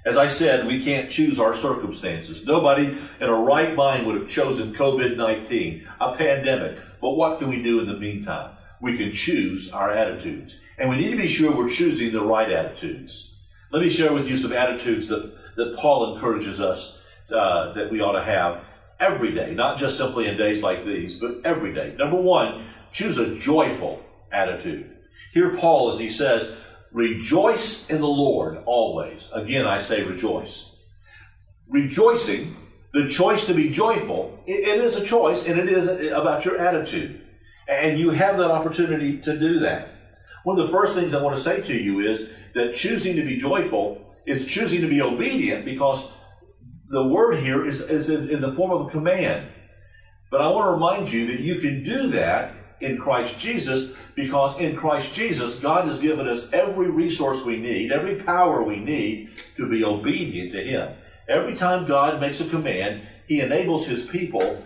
As 0.05 0.17
I 0.17 0.27
said, 0.27 0.65
we 0.65 0.83
can't 0.83 1.11
choose 1.11 1.39
our 1.39 1.53
circumstances. 1.53 2.45
Nobody 2.45 2.97
in 3.19 3.29
a 3.29 3.35
right 3.35 3.75
mind 3.75 4.07
would 4.07 4.15
have 4.15 4.29
chosen 4.29 4.73
COVID 4.73 5.17
19, 5.17 5.87
a 5.99 6.15
pandemic. 6.15 6.79
But 7.01 7.11
what 7.11 7.39
can 7.39 7.49
we 7.49 7.61
do 7.61 7.81
in 7.81 7.87
the 7.87 7.97
meantime? 7.97 8.55
We 8.81 8.97
can 8.97 9.11
choose 9.11 9.71
our 9.71 9.91
attitudes. 9.91 10.59
And 10.77 10.89
we 10.89 10.95
need 10.95 11.11
to 11.11 11.17
be 11.17 11.27
sure 11.27 11.55
we're 11.55 11.69
choosing 11.69 12.13
the 12.13 12.23
right 12.23 12.49
attitudes. 12.49 13.45
Let 13.71 13.81
me 13.81 13.89
share 13.89 14.13
with 14.13 14.29
you 14.29 14.37
some 14.37 14.53
attitudes 14.53 15.09
that, 15.09 15.55
that 15.57 15.75
Paul 15.77 16.15
encourages 16.15 16.59
us 16.61 17.05
uh, 17.29 17.73
that 17.73 17.91
we 17.91 18.01
ought 18.01 18.13
to 18.13 18.23
have 18.23 18.63
every 18.99 19.33
day, 19.33 19.53
not 19.53 19.77
just 19.77 19.97
simply 19.97 20.27
in 20.27 20.37
days 20.37 20.63
like 20.63 20.85
these, 20.85 21.19
but 21.19 21.41
every 21.43 21.73
day. 21.73 21.95
Number 21.97 22.19
one, 22.19 22.65
choose 22.91 23.17
a 23.17 23.35
joyful 23.37 24.03
attitude. 24.31 24.97
Here, 25.33 25.55
Paul, 25.55 25.91
as 25.91 25.99
he 25.99 26.09
says, 26.09 26.55
Rejoice 26.91 27.89
in 27.89 28.01
the 28.01 28.07
Lord 28.07 28.63
always. 28.65 29.29
Again, 29.31 29.65
I 29.65 29.81
say 29.81 30.03
rejoice. 30.03 30.75
Rejoicing, 31.67 32.55
the 32.93 33.07
choice 33.09 33.45
to 33.45 33.53
be 33.53 33.69
joyful, 33.69 34.43
it, 34.47 34.79
is 34.79 34.95
a 34.95 35.05
choice 35.05 35.47
and 35.47 35.59
it 35.59 35.69
is 35.69 35.87
about 36.11 36.45
your 36.45 36.57
attitude. 36.57 37.21
And 37.67 37.99
you 37.99 38.09
have 38.09 38.37
that 38.37 38.49
opportunity 38.49 39.19
to 39.19 39.37
do 39.37 39.59
that. 39.59 39.89
One 40.43 40.59
of 40.59 40.65
the 40.65 40.71
first 40.71 40.95
things 40.95 41.13
I 41.13 41.21
want 41.21 41.35
to 41.37 41.41
say 41.41 41.61
to 41.61 41.73
you 41.73 41.99
is 41.99 42.31
that 42.55 42.75
choosing 42.75 43.15
to 43.17 43.23
be 43.23 43.37
joyful 43.37 44.15
is 44.25 44.45
choosing 44.45 44.81
to 44.81 44.87
be 44.87 45.01
obedient 45.01 45.65
because 45.65 46.11
the 46.87 47.07
word 47.07 47.43
here 47.43 47.67
is, 47.67 47.81
is 47.81 48.09
in, 48.09 48.29
in 48.29 48.41
the 48.41 48.53
form 48.53 48.71
of 48.71 48.87
a 48.87 48.89
command. 48.89 49.47
But 50.31 50.41
I 50.41 50.49
want 50.49 50.67
to 50.67 50.71
remind 50.71 51.11
you 51.11 51.27
that 51.27 51.39
you 51.39 51.59
can 51.59 51.83
do 51.83 52.07
that 52.09 52.53
in 52.81 52.97
Christ 52.97 53.37
Jesus 53.39 53.95
because 54.15 54.59
in 54.59 54.75
Christ 54.75 55.13
Jesus, 55.13 55.59
God 55.59 55.87
has 55.87 55.99
given 55.99 56.27
us 56.27 56.51
every 56.51 56.89
resource 56.89 57.43
we 57.43 57.57
need, 57.57 57.91
every 57.91 58.15
power 58.15 58.63
we 58.63 58.77
need 58.77 59.29
to 59.57 59.69
be 59.69 59.83
obedient 59.83 60.51
to 60.51 60.63
Him. 60.63 60.93
Every 61.27 61.55
time 61.55 61.85
God 61.85 62.19
makes 62.19 62.41
a 62.41 62.49
command, 62.49 63.01
He 63.27 63.41
enables 63.41 63.87
His 63.87 64.05
people 64.05 64.63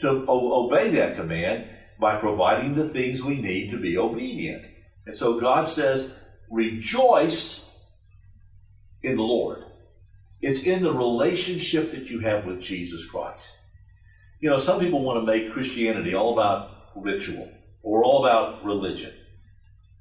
to 0.00 0.24
o- 0.28 0.66
obey 0.66 0.90
that 0.90 1.16
command 1.16 1.66
by 1.98 2.16
providing 2.16 2.74
the 2.74 2.88
things 2.88 3.22
we 3.22 3.40
need 3.40 3.70
to 3.70 3.78
be 3.78 3.96
obedient. 3.96 4.66
And 5.06 5.16
so 5.16 5.40
God 5.40 5.68
says, 5.68 6.14
rejoice 6.50 7.88
in 9.02 9.16
the 9.16 9.22
Lord. 9.22 9.64
It's 10.40 10.64
in 10.64 10.82
the 10.82 10.92
relationship 10.92 11.92
that 11.92 12.10
you 12.10 12.20
have 12.20 12.44
with 12.44 12.60
Jesus 12.60 13.08
Christ. 13.08 13.52
You 14.40 14.50
know, 14.50 14.58
some 14.58 14.80
people 14.80 15.02
want 15.02 15.20
to 15.20 15.26
make 15.26 15.52
Christianity 15.52 16.14
all 16.14 16.34
about 16.34 16.73
ritual 16.96 17.50
or 17.82 18.04
all 18.04 18.24
about 18.24 18.64
religion. 18.64 19.12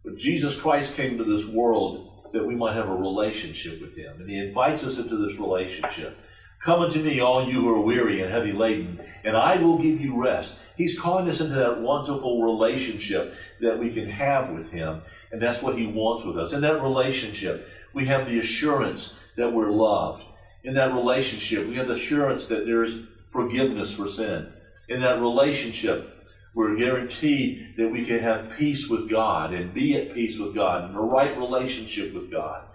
But 0.03 0.17
Jesus 0.17 0.59
Christ 0.59 0.95
came 0.95 1.17
to 1.17 1.23
this 1.23 1.47
world 1.47 2.31
that 2.33 2.45
we 2.45 2.55
might 2.55 2.75
have 2.75 2.89
a 2.89 2.95
relationship 2.95 3.79
with 3.81 3.95
Him. 3.95 4.19
And 4.19 4.29
He 4.29 4.37
invites 4.37 4.83
us 4.83 4.97
into 4.97 5.17
this 5.17 5.37
relationship. 5.37 6.17
Come 6.61 6.81
unto 6.81 7.01
me, 7.01 7.19
all 7.19 7.47
you 7.47 7.61
who 7.61 7.69
are 7.69 7.85
weary 7.85 8.21
and 8.21 8.31
heavy 8.31 8.53
laden, 8.53 9.01
and 9.23 9.35
I 9.35 9.61
will 9.61 9.77
give 9.77 9.99
you 9.99 10.21
rest. 10.21 10.57
He's 10.77 10.99
calling 10.99 11.29
us 11.29 11.41
into 11.41 11.55
that 11.55 11.81
wonderful 11.81 12.41
relationship 12.41 13.35
that 13.59 13.77
we 13.77 13.91
can 13.93 14.09
have 14.09 14.49
with 14.49 14.71
Him. 14.71 15.01
And 15.31 15.41
that's 15.41 15.61
what 15.61 15.77
He 15.77 15.87
wants 15.87 16.25
with 16.25 16.37
us. 16.37 16.53
In 16.53 16.61
that 16.61 16.81
relationship, 16.81 17.67
we 17.93 18.05
have 18.05 18.27
the 18.27 18.39
assurance 18.39 19.19
that 19.35 19.51
we're 19.51 19.71
loved. 19.71 20.23
In 20.63 20.73
that 20.75 20.93
relationship, 20.93 21.67
we 21.67 21.75
have 21.75 21.87
the 21.87 21.95
assurance 21.95 22.47
that 22.47 22.65
there 22.65 22.83
is 22.83 23.07
forgiveness 23.29 23.93
for 23.93 24.07
sin. 24.07 24.51
In 24.87 25.01
that 25.01 25.19
relationship, 25.19 26.22
we're 26.53 26.75
guaranteed 26.75 27.75
that 27.77 27.89
we 27.89 28.05
can 28.05 28.19
have 28.19 28.55
peace 28.57 28.87
with 28.87 29.09
God 29.09 29.53
and 29.53 29.73
be 29.73 29.95
at 29.95 30.13
peace 30.13 30.37
with 30.37 30.53
God 30.53 30.83
and 30.83 30.95
a 30.95 31.01
right 31.01 31.35
relationship 31.37 32.13
with 32.13 32.31
God. 32.31 32.65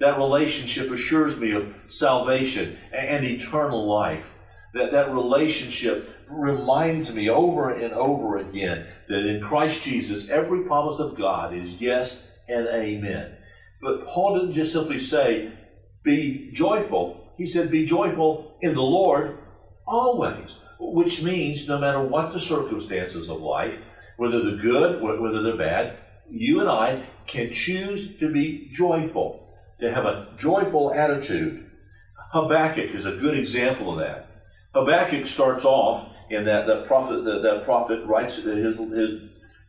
That 0.00 0.18
relationship 0.18 0.90
assures 0.90 1.38
me 1.38 1.52
of 1.52 1.74
salvation 1.88 2.78
and 2.92 3.24
eternal 3.24 3.86
life. 3.86 4.26
That, 4.74 4.92
that 4.92 5.12
relationship 5.12 6.10
reminds 6.28 7.14
me 7.14 7.28
over 7.28 7.70
and 7.70 7.92
over 7.92 8.38
again 8.38 8.86
that 9.08 9.26
in 9.26 9.42
Christ 9.42 9.82
Jesus, 9.82 10.28
every 10.28 10.64
promise 10.64 10.98
of 10.98 11.16
God 11.16 11.54
is 11.54 11.80
yes 11.80 12.38
and 12.48 12.66
amen. 12.68 13.36
But 13.80 14.06
Paul 14.06 14.38
didn't 14.38 14.54
just 14.54 14.72
simply 14.72 14.98
say, 14.98 15.52
be 16.02 16.50
joyful. 16.52 17.32
He 17.36 17.46
said, 17.46 17.70
be 17.70 17.84
joyful 17.84 18.56
in 18.62 18.74
the 18.74 18.82
Lord 18.82 19.38
always, 19.86 20.56
which 20.78 21.22
means 21.22 21.68
no 21.68 21.78
matter 21.78 22.00
what 22.00 22.32
the 22.32 22.40
circumstances 22.40 23.28
of 23.28 23.40
life, 23.40 23.78
whether 24.16 24.42
they're 24.42 24.62
good, 24.62 25.02
whether 25.02 25.42
they're 25.42 25.56
bad, 25.56 25.96
you 26.30 26.60
and 26.60 26.68
I 26.68 27.06
can 27.26 27.52
choose 27.52 28.16
to 28.18 28.32
be 28.32 28.70
joyful, 28.72 29.48
to 29.80 29.92
have 29.92 30.04
a 30.04 30.28
joyful 30.38 30.92
attitude. 30.92 31.70
Habakkuk 32.32 32.94
is 32.94 33.06
a 33.06 33.16
good 33.16 33.38
example 33.38 33.92
of 33.92 33.98
that. 33.98 34.28
Habakkuk 34.74 35.26
starts 35.26 35.64
off 35.64 36.10
in 36.30 36.44
that, 36.44 36.66
that 36.66 36.86
prophet 36.86 37.24
that, 37.24 37.42
that 37.42 37.64
prophet 37.64 38.04
writes 38.06 38.36
his, 38.36 38.76
his 38.76 39.20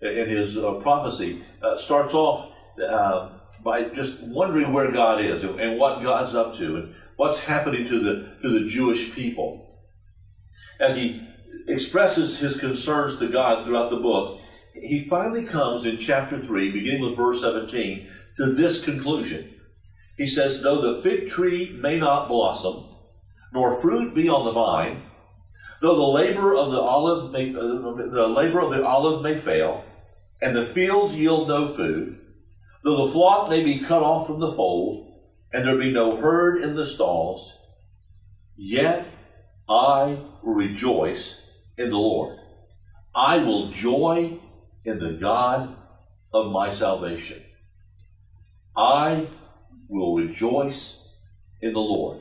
in 0.01 0.29
his 0.29 0.57
uh, 0.57 0.73
prophecy 0.75 1.41
uh, 1.61 1.77
starts 1.77 2.13
off 2.13 2.51
uh, 2.81 3.29
by 3.63 3.83
just 3.89 4.21
wondering 4.23 4.73
where 4.73 4.91
God 4.91 5.21
is 5.21 5.43
and, 5.43 5.59
and 5.59 5.79
what 5.79 6.01
God's 6.03 6.35
up 6.35 6.55
to 6.57 6.77
and 6.77 6.95
what's 7.15 7.39
happening 7.43 7.87
to 7.87 7.99
the 7.99 8.35
to 8.41 8.49
the 8.49 8.67
Jewish 8.67 9.13
people. 9.13 9.64
As 10.79 10.97
he 10.97 11.21
expresses 11.67 12.39
his 12.39 12.59
concerns 12.59 13.17
to 13.19 13.27
God 13.27 13.65
throughout 13.65 13.89
the 13.89 13.97
book, 13.97 14.41
he 14.73 15.07
finally 15.07 15.45
comes 15.45 15.85
in 15.85 15.97
chapter 15.97 16.37
3, 16.37 16.71
beginning 16.71 17.01
with 17.01 17.15
verse 17.15 17.41
17, 17.41 18.07
to 18.37 18.53
this 18.53 18.83
conclusion. 18.83 19.53
He 20.17 20.27
says, 20.27 20.61
Though 20.61 20.81
the 20.81 21.01
fig 21.01 21.29
tree 21.29 21.77
may 21.81 21.97
not 21.97 22.27
blossom, 22.27 22.85
nor 23.53 23.79
fruit 23.81 24.13
be 24.13 24.27
on 24.27 24.45
the 24.45 24.51
vine, 24.51 25.03
though 25.81 25.95
the 25.95 26.01
labor 26.01 26.55
of 26.55 26.71
the 26.71 26.79
olive 26.79 27.31
may, 27.31 27.55
uh, 27.55 27.61
the 27.61 28.27
labor 28.27 28.59
of 28.59 28.71
the 28.71 28.85
olive 28.85 29.21
may 29.21 29.39
fail, 29.39 29.85
and 30.41 30.55
the 30.55 30.65
fields 30.65 31.15
yield 31.15 31.47
no 31.47 31.73
food, 31.73 32.19
though 32.83 33.05
the 33.05 33.13
flock 33.13 33.49
may 33.49 33.63
be 33.63 33.79
cut 33.79 34.03
off 34.03 34.27
from 34.27 34.39
the 34.41 34.51
fold, 34.51 35.13
and 35.53 35.65
there 35.65 35.77
be 35.77 35.91
no 35.91 36.17
herd 36.17 36.61
in 36.61 36.75
the 36.75 36.85
stalls, 36.85 37.57
yet 38.57 39.07
I 39.67 40.19
will 40.43 40.53
rejoice 40.53 41.49
in 41.77 41.89
the 41.89 41.97
Lord. 41.97 42.37
I 43.13 43.39
will 43.39 43.71
joy 43.71 44.39
in 44.83 44.99
the 44.99 45.13
God 45.13 45.75
of 46.33 46.51
my 46.51 46.71
salvation. 46.71 47.41
I 48.75 49.27
will 49.87 50.15
rejoice 50.15 51.07
in 51.61 51.73
the 51.73 51.79
Lord. 51.79 52.19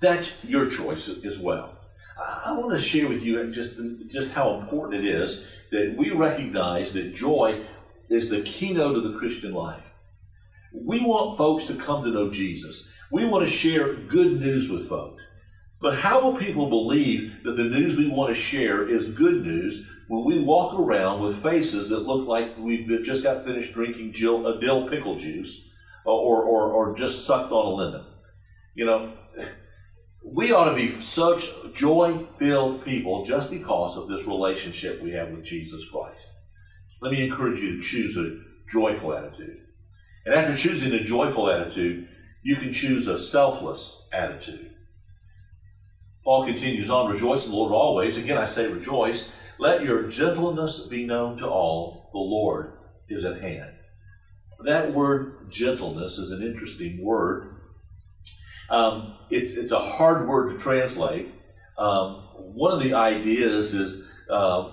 That's 0.00 0.32
your 0.44 0.68
choice 0.68 1.08
as 1.24 1.38
well. 1.38 1.78
I 2.18 2.56
want 2.58 2.72
to 2.72 2.82
share 2.82 3.08
with 3.08 3.22
you 3.22 3.52
just, 3.52 3.76
just 4.10 4.32
how 4.32 4.58
important 4.58 5.04
it 5.04 5.06
is 5.06 5.46
that 5.70 5.94
we 5.96 6.10
recognize 6.10 6.92
that 6.92 7.14
joy 7.14 7.62
is 8.08 8.28
the 8.28 8.42
keynote 8.42 8.96
of 8.96 9.02
the 9.04 9.18
Christian 9.18 9.52
life. 9.52 9.82
We 10.72 11.00
want 11.00 11.38
folks 11.38 11.66
to 11.66 11.74
come 11.74 12.04
to 12.04 12.10
know 12.10 12.30
Jesus. 12.30 12.90
We 13.10 13.26
want 13.26 13.44
to 13.46 13.50
share 13.50 13.94
good 13.94 14.40
news 14.40 14.68
with 14.68 14.88
folks. 14.88 15.24
But 15.80 15.98
how 15.98 16.20
will 16.22 16.38
people 16.38 16.68
believe 16.68 17.42
that 17.44 17.52
the 17.52 17.64
news 17.64 17.96
we 17.96 18.08
want 18.08 18.34
to 18.34 18.40
share 18.40 18.88
is 18.88 19.10
good 19.10 19.44
news 19.44 19.86
when 20.08 20.24
we 20.24 20.42
walk 20.42 20.78
around 20.78 21.20
with 21.20 21.42
faces 21.42 21.90
that 21.90 22.06
look 22.06 22.26
like 22.26 22.56
we've 22.58 23.02
just 23.04 23.22
got 23.22 23.44
finished 23.44 23.74
drinking 23.74 24.12
Jill, 24.12 24.46
uh, 24.46 24.58
dill 24.58 24.88
pickle 24.88 25.18
juice 25.18 25.68
or, 26.04 26.42
or, 26.42 26.72
or 26.72 26.96
just 26.96 27.26
sucked 27.26 27.52
on 27.52 27.66
a 27.66 27.68
lemon? 27.68 28.06
You 28.74 28.86
know, 28.86 29.12
we 30.24 30.52
ought 30.52 30.70
to 30.70 30.76
be 30.76 30.90
such 31.02 31.50
joy 31.74 32.18
filled 32.38 32.84
people 32.84 33.24
just 33.24 33.50
because 33.50 33.96
of 33.96 34.08
this 34.08 34.26
relationship 34.26 35.02
we 35.02 35.12
have 35.12 35.30
with 35.30 35.44
Jesus 35.44 35.88
Christ. 35.90 36.28
Let 37.02 37.12
me 37.12 37.24
encourage 37.24 37.60
you 37.60 37.76
to 37.76 37.82
choose 37.82 38.16
a 38.16 38.40
joyful 38.72 39.14
attitude. 39.14 39.58
And 40.24 40.34
after 40.34 40.56
choosing 40.56 40.92
a 40.92 41.04
joyful 41.04 41.50
attitude, 41.50 42.08
you 42.42 42.56
can 42.56 42.72
choose 42.72 43.06
a 43.06 43.18
selfless 43.18 44.08
attitude. 44.12 44.70
Paul 46.26 46.44
continues 46.44 46.90
on, 46.90 47.08
rejoice 47.08 47.44
in 47.44 47.52
the 47.52 47.56
Lord 47.56 47.70
always. 47.70 48.18
Again, 48.18 48.36
I 48.36 48.46
say 48.46 48.66
rejoice. 48.66 49.30
Let 49.58 49.84
your 49.84 50.08
gentleness 50.08 50.80
be 50.80 51.06
known 51.06 51.38
to 51.38 51.48
all. 51.48 52.10
The 52.12 52.18
Lord 52.18 52.72
is 53.08 53.24
at 53.24 53.40
hand. 53.40 53.70
That 54.64 54.92
word 54.92 55.52
gentleness 55.52 56.18
is 56.18 56.32
an 56.32 56.42
interesting 56.42 57.00
word. 57.00 57.60
Um, 58.68 59.16
it's, 59.30 59.52
it's 59.52 59.70
a 59.70 59.78
hard 59.78 60.26
word 60.26 60.50
to 60.50 60.58
translate. 60.58 61.32
Um, 61.78 62.14
one 62.34 62.72
of 62.72 62.82
the 62.82 62.94
ideas 62.94 63.72
is 63.72 64.04
uh, 64.28 64.72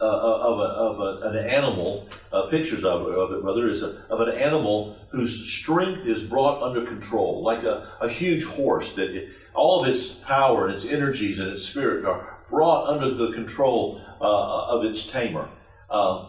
uh, 0.00 0.04
of, 0.04 0.58
a, 0.58 0.62
of 0.62 1.00
a, 1.00 1.28
an 1.28 1.48
animal, 1.48 2.10
uh, 2.30 2.48
pictures 2.50 2.84
of, 2.84 3.06
of 3.06 3.32
it 3.32 3.42
rather, 3.42 3.70
is 3.70 3.82
a, 3.82 4.04
of 4.10 4.20
an 4.20 4.36
animal 4.36 4.98
whose 5.12 5.50
strength 5.50 6.06
is 6.06 6.22
brought 6.22 6.62
under 6.62 6.84
control, 6.84 7.42
like 7.42 7.62
a, 7.62 7.90
a 8.02 8.08
huge 8.08 8.44
horse 8.44 8.92
that 8.96 9.16
it, 9.16 9.30
all 9.54 9.82
of 9.82 9.88
its 9.88 10.14
power 10.14 10.66
and 10.66 10.74
its 10.74 10.86
energies 10.86 11.40
and 11.40 11.50
its 11.50 11.62
spirit 11.62 12.04
are 12.04 12.38
brought 12.50 12.86
under 12.88 13.14
the 13.14 13.32
control 13.32 14.00
uh, 14.20 14.66
of 14.66 14.84
its 14.84 15.10
tamer. 15.10 15.48
Um, 15.90 16.28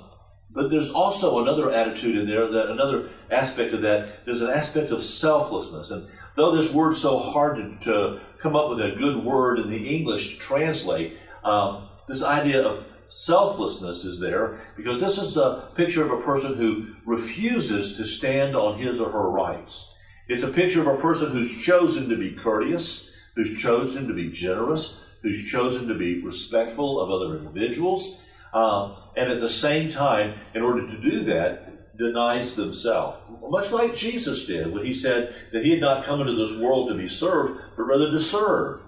but 0.52 0.70
there's 0.70 0.92
also 0.92 1.42
another 1.42 1.70
attitude 1.70 2.18
in 2.18 2.28
there, 2.28 2.50
that 2.50 2.70
another 2.70 3.10
aspect 3.30 3.74
of 3.74 3.82
that. 3.82 4.26
There's 4.26 4.42
an 4.42 4.50
aspect 4.50 4.92
of 4.92 5.04
selflessness, 5.04 5.92
and 5.92 6.08
though 6.36 6.56
this 6.56 6.72
word's 6.72 7.02
so 7.02 7.18
hard 7.18 7.58
to, 7.58 7.86
to 7.86 8.20
come 8.40 8.56
up 8.56 8.70
with 8.70 8.80
a 8.80 8.96
good 8.96 9.24
word 9.24 9.60
in 9.60 9.70
the 9.70 9.96
English 9.96 10.36
to 10.36 10.40
translate, 10.40 11.18
um, 11.44 11.90
this 12.08 12.24
idea 12.24 12.64
of 12.64 12.86
selflessness 13.10 14.04
is 14.04 14.20
there 14.20 14.60
because 14.76 15.00
this 15.00 15.18
is 15.18 15.38
a 15.38 15.70
picture 15.76 16.04
of 16.04 16.12
a 16.12 16.24
person 16.24 16.56
who 16.56 16.88
refuses 17.06 17.98
to 17.98 18.06
stand 18.06 18.56
on 18.56 18.80
his 18.80 19.00
or 19.00 19.12
her 19.12 19.30
rights. 19.30 19.96
It's 20.28 20.44
a 20.44 20.48
picture 20.48 20.82
of 20.82 20.88
a 20.88 20.98
person 21.02 21.32
who's 21.32 21.56
chosen 21.58 22.10
to 22.10 22.18
be 22.18 22.32
courteous, 22.32 23.15
who's 23.36 23.60
chosen 23.62 24.08
to 24.08 24.14
be 24.14 24.32
generous, 24.32 25.06
who's 25.22 25.46
chosen 25.46 25.88
to 25.88 25.96
be 25.96 26.22
respectful 26.22 27.00
of 27.00 27.10
other 27.10 27.38
individuals, 27.38 28.24
um, 28.54 28.96
and 29.18 29.32
at 29.32 29.42
the 29.42 29.50
same 29.50 29.92
time, 29.92 30.34
in 30.54 30.62
order 30.62 30.88
to 30.88 30.98
do 31.02 31.22
that, 31.22 31.98
denies 31.98 32.56
themselves. 32.56 33.18
Much 33.50 33.72
like 33.72 33.96
Jesus 33.96 34.46
did 34.46 34.74
when 34.74 34.86
he 34.86 34.94
said 34.94 35.34
that 35.52 35.64
he 35.64 35.72
had 35.72 35.82
not 35.82 36.04
come 36.04 36.22
into 36.22 36.34
this 36.34 36.58
world 36.58 36.90
to 36.90 36.96
be 36.96 37.08
served, 37.08 37.62
but 37.78 37.84
rather 37.84 38.12
to 38.12 38.20
serve. 38.20 38.82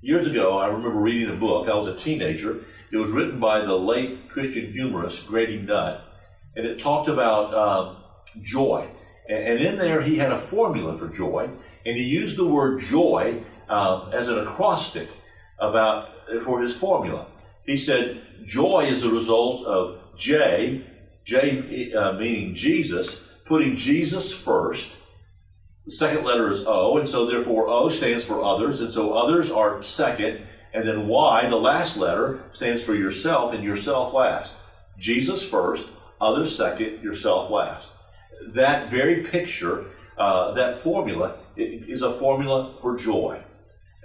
Years 0.00 0.26
ago, 0.26 0.58
I 0.58 0.66
remember 0.66 0.98
reading 0.98 1.34
a 1.34 1.38
book. 1.38 1.68
I 1.68 1.74
was 1.74 1.88
a 1.88 1.96
teenager. 1.96 2.64
It 2.92 2.96
was 2.96 3.10
written 3.10 3.40
by 3.40 3.60
the 3.60 3.76
late 3.76 4.28
Christian 4.28 4.70
humorist 4.70 5.26
Grady 5.26 5.60
Nutt, 5.60 6.04
and 6.56 6.66
it 6.66 6.78
talked 6.78 7.08
about 7.08 7.54
um, 7.54 7.96
joy. 8.42 8.88
And, 9.28 9.58
in 9.58 9.78
there, 9.78 10.02
he 10.02 10.18
had 10.18 10.32
a 10.32 10.38
formula 10.38 10.98
for 10.98 11.08
joy, 11.08 11.48
and 11.86 11.96
he 11.96 12.02
used 12.02 12.36
the 12.36 12.46
word 12.46 12.80
joy 12.80 13.42
um, 13.68 14.10
as 14.12 14.28
an 14.28 14.38
acrostic 14.38 15.08
about 15.58 16.10
for 16.44 16.60
his 16.60 16.76
formula. 16.76 17.26
He 17.64 17.76
said, 17.76 18.20
"Joy 18.46 18.86
is 18.86 19.02
a 19.02 19.10
result 19.10 19.66
of 19.66 20.16
J, 20.16 20.84
J 21.24 21.92
uh, 21.92 22.12
meaning 22.12 22.54
Jesus, 22.54 23.28
putting 23.44 23.76
Jesus 23.76 24.32
first. 24.32 24.96
The 25.86 25.92
second 25.92 26.24
letter 26.24 26.50
is 26.50 26.64
O, 26.66 26.96
and 26.96 27.08
so 27.08 27.26
therefore 27.26 27.68
O 27.68 27.88
stands 27.90 28.24
for 28.24 28.42
others, 28.42 28.80
and 28.80 28.90
so 28.90 29.12
others 29.12 29.50
are 29.50 29.82
second, 29.82 30.40
and 30.72 30.88
then 30.88 31.08
Y, 31.08 31.46
the 31.48 31.56
last 31.56 31.96
letter, 31.96 32.40
stands 32.52 32.82
for 32.82 32.94
yourself, 32.94 33.52
and 33.52 33.62
yourself 33.62 34.14
last. 34.14 34.54
Jesus 34.98 35.46
first, 35.46 35.90
others 36.20 36.56
second, 36.56 37.02
yourself 37.02 37.50
last. 37.50 37.90
That 38.48 38.90
very 38.90 39.24
picture, 39.24 39.86
uh, 40.16 40.52
that 40.52 40.78
formula, 40.78 41.36
is 41.56 42.02
a 42.02 42.14
formula 42.18 42.76
for 42.80 42.96
joy. 42.96 43.42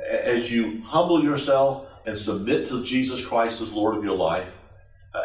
As 0.09 0.51
you 0.51 0.81
humble 0.81 1.23
yourself 1.23 1.87
and 2.05 2.17
submit 2.17 2.69
to 2.69 2.83
Jesus 2.83 3.25
Christ 3.25 3.61
as 3.61 3.73
Lord 3.73 3.97
of 3.97 4.03
your 4.03 4.15
life, 4.15 4.47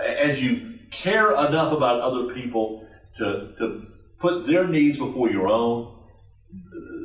as 0.05 0.43
you 0.43 0.79
care 0.91 1.33
enough 1.33 1.73
about 1.73 2.01
other 2.01 2.35
people 2.35 2.87
to, 3.19 3.55
to 3.59 3.87
put 4.19 4.47
their 4.47 4.67
needs 4.67 4.99
before 4.99 5.31
your 5.31 5.49
own, 5.49 5.97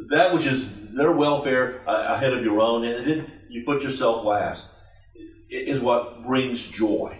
that 0.09 0.33
which 0.33 0.45
is 0.45 0.93
their 0.95 1.11
welfare 1.11 1.81
uh, 1.87 2.15
ahead 2.15 2.33
of 2.33 2.43
your 2.43 2.59
own, 2.59 2.83
and 2.83 3.05
then 3.05 3.31
you 3.49 3.63
put 3.63 3.83
yourself 3.83 4.25
last, 4.25 4.67
is 5.49 5.79
what 5.79 6.23
brings 6.25 6.65
joy. 6.67 7.17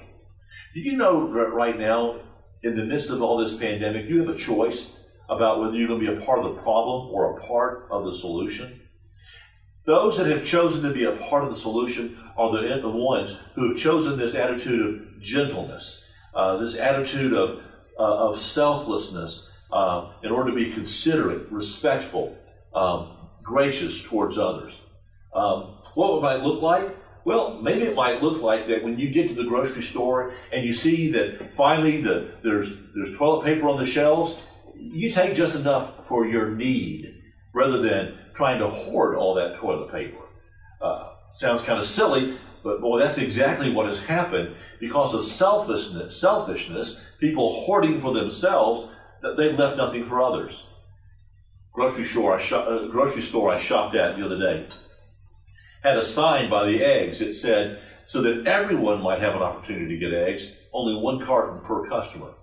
Do 0.74 0.79
you 0.79 0.98
know 0.98 1.29
right 1.29 1.77
now, 1.77 2.20
in 2.62 2.75
the 2.75 2.86
midst 2.86 3.10
of 3.10 3.22
all 3.22 3.38
this 3.38 3.56
pandemic, 3.56 4.08
you 4.08 4.20
have 4.20 4.29
a 4.29 4.38
choice 4.38 4.99
about 5.29 5.59
whether 5.59 5.75
you're 5.75 5.88
going 5.88 6.00
to 6.01 6.13
be 6.13 6.21
a 6.21 6.25
part 6.25 6.39
of 6.39 6.45
the 6.45 6.62
problem 6.62 7.12
or 7.13 7.38
a 7.38 7.41
part 7.41 7.88
of 7.91 8.05
the 8.05 8.15
solution? 8.15 8.81
Those 9.86 10.17
that 10.17 10.27
have 10.27 10.45
chosen 10.45 10.83
to 10.83 10.93
be 10.93 11.05
a 11.05 11.13
part 11.13 11.43
of 11.43 11.51
the 11.51 11.59
solution 11.59 12.17
are 12.38 12.51
the, 12.51 12.79
the 12.81 12.89
ones 12.89 13.38
who 13.55 13.69
have 13.69 13.77
chosen 13.77 14.17
this 14.17 14.36
attitude 14.36 14.81
of 14.81 15.21
gentleness, 15.21 16.12
uh, 16.33 16.57
this 16.57 16.77
attitude 16.77 17.33
of, 17.33 17.62
uh, 17.98 18.29
of 18.29 18.38
selflessness, 18.38 19.51
uh, 19.71 20.12
in 20.24 20.31
order 20.31 20.51
to 20.51 20.55
be 20.55 20.71
considerate, 20.74 21.51
respectful, 21.51 22.38
um, 22.74 23.29
gracious 23.43 24.03
towards 24.03 24.38
others. 24.38 24.81
Um, 25.33 25.77
what 25.95 26.17
it 26.17 26.21
might 26.21 26.43
look 26.43 26.62
like? 26.62 26.95
Well, 27.25 27.62
maybe 27.62 27.83
it 27.83 27.95
might 27.95 28.24
look 28.24 28.41
like 28.41 28.67
that 28.67 28.83
when 28.83 28.98
you 28.98 29.12
get 29.12 29.27
to 29.27 29.33
the 29.33 29.43
grocery 29.43 29.83
store 29.83 30.33
and 30.51 30.65
you 30.65 30.74
see 30.74 31.12
that 31.12 31.53
finally 31.53 32.01
the, 32.01 32.31
there's, 32.41 32.74
there's 32.95 33.15
toilet 33.17 33.45
paper 33.45 33.67
on 33.67 33.77
the 33.77 33.86
shelves, 33.86 34.36
you 34.79 35.12
take 35.12 35.36
just 35.36 35.55
enough 35.55 36.07
for 36.07 36.25
your 36.25 36.50
need 36.50 37.21
rather 37.53 37.81
than 37.81 38.17
trying 38.33 38.59
to 38.59 38.69
hoard 38.69 39.15
all 39.15 39.33
that 39.36 39.57
toilet 39.57 39.91
paper. 39.91 40.24
Uh, 40.81 41.12
sounds 41.33 41.63
kind 41.63 41.79
of 41.79 41.86
silly, 41.86 42.38
but 42.63 42.81
boy, 42.81 43.00
that's 43.00 43.17
exactly 43.17 43.71
what 43.71 43.86
has 43.88 44.05
happened 44.05 44.55
because 44.79 45.13
of 45.13 45.25
selfishness. 45.25 46.19
Selfishness, 46.19 47.01
people 47.19 47.53
hoarding 47.62 48.01
for 48.01 48.13
themselves, 48.13 48.89
that 49.21 49.36
they've 49.36 49.59
left 49.59 49.77
nothing 49.77 50.05
for 50.05 50.21
others. 50.21 50.65
Grocery 51.74 52.05
store 52.05 52.39
I 52.39 52.55
uh, 52.55 52.88
grocery 52.88 53.21
store 53.21 53.51
I 53.51 53.59
shopped 53.59 53.95
at 53.95 54.15
the 54.15 54.25
other 54.25 54.38
day 54.38 54.67
had 55.81 55.98
a 55.98 56.03
sign 56.03 56.50
by 56.50 56.65
the 56.65 56.83
eggs. 56.83 57.21
It 57.21 57.36
said, 57.36 57.81
so 58.05 58.21
that 58.21 58.48
everyone 58.48 59.01
might 59.01 59.21
have 59.21 59.36
an 59.36 59.41
opportunity 59.41 59.88
to 59.88 59.98
get 59.98 60.13
eggs, 60.13 60.55
only 60.74 61.01
one 61.01 61.24
carton 61.25 61.62
per 61.62 61.88
customer. 61.88 62.33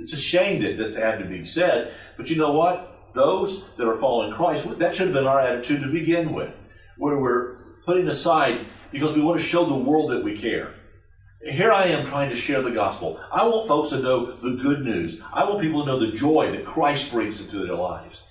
It's 0.00 0.12
a 0.12 0.16
shame 0.16 0.62
that 0.62 0.78
this 0.78 0.96
had 0.96 1.18
to 1.18 1.24
be 1.24 1.44
said, 1.44 1.92
but 2.16 2.30
you 2.30 2.36
know 2.36 2.52
what? 2.52 3.12
Those 3.12 3.74
that 3.76 3.88
are 3.88 3.96
following 3.96 4.32
Christ, 4.32 4.78
that 4.78 4.96
should 4.96 5.08
have 5.08 5.14
been 5.14 5.26
our 5.26 5.40
attitude 5.40 5.82
to 5.82 5.88
begin 5.88 6.32
with, 6.32 6.60
where 6.96 7.18
we're 7.18 7.56
putting 7.84 8.08
aside 8.08 8.60
because 8.92 9.14
we 9.14 9.22
want 9.22 9.40
to 9.40 9.46
show 9.46 9.64
the 9.64 9.74
world 9.74 10.10
that 10.10 10.24
we 10.24 10.38
care. 10.38 10.74
Here 11.42 11.72
I 11.72 11.86
am 11.86 12.06
trying 12.06 12.30
to 12.30 12.36
share 12.36 12.60
the 12.60 12.70
gospel. 12.70 13.18
I 13.32 13.46
want 13.46 13.66
folks 13.66 13.90
to 13.90 14.00
know 14.00 14.36
the 14.40 14.62
good 14.62 14.84
news. 14.84 15.20
I 15.32 15.44
want 15.44 15.62
people 15.62 15.80
to 15.80 15.86
know 15.86 15.98
the 15.98 16.12
joy 16.12 16.52
that 16.52 16.66
Christ 16.66 17.10
brings 17.10 17.40
into 17.40 17.64
their 17.64 17.76
lives. 17.76 18.22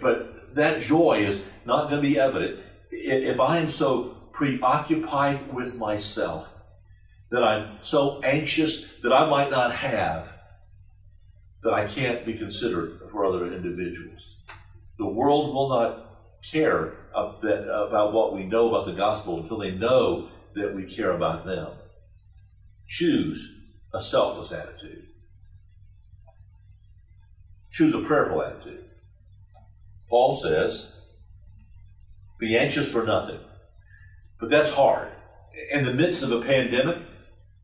But 0.00 0.54
that 0.54 0.82
joy 0.82 1.18
is 1.18 1.40
not 1.64 1.90
going 1.90 2.02
to 2.02 2.08
be 2.08 2.18
evident 2.18 2.60
if 2.90 3.40
I 3.40 3.58
am 3.58 3.68
so 3.68 4.16
preoccupied 4.32 5.52
with 5.52 5.76
myself 5.76 6.60
that 7.30 7.44
I'm 7.44 7.78
so 7.82 8.20
anxious 8.22 8.98
that 9.02 9.12
I 9.12 9.28
might 9.28 9.50
not 9.50 9.74
have, 9.74 10.28
that 11.64 11.72
I 11.72 11.86
can't 11.86 12.24
be 12.24 12.34
considered 12.34 13.00
for 13.10 13.24
other 13.24 13.52
individuals. 13.52 14.36
The 14.98 15.06
world 15.06 15.54
will 15.54 15.70
not 15.70 16.06
care 16.52 16.92
about 17.14 18.12
what 18.12 18.34
we 18.34 18.44
know 18.44 18.68
about 18.68 18.86
the 18.86 18.92
gospel 18.92 19.40
until 19.40 19.58
they 19.58 19.72
know 19.72 20.28
that 20.54 20.74
we 20.74 20.84
care 20.84 21.12
about 21.12 21.46
them. 21.46 21.68
Choose 22.86 23.50
a 23.92 24.02
selfless 24.02 24.52
attitude. 24.52 25.06
Choose 27.72 27.94
a 27.94 28.02
prayerful 28.02 28.42
attitude. 28.42 28.84
Paul 30.08 30.36
says, 30.36 31.00
be 32.38 32.56
anxious 32.56 32.92
for 32.92 33.04
nothing. 33.04 33.40
But 34.38 34.50
that's 34.50 34.74
hard. 34.74 35.08
In 35.72 35.84
the 35.84 35.94
midst 35.94 36.22
of 36.22 36.30
a 36.30 36.42
pandemic, 36.42 36.98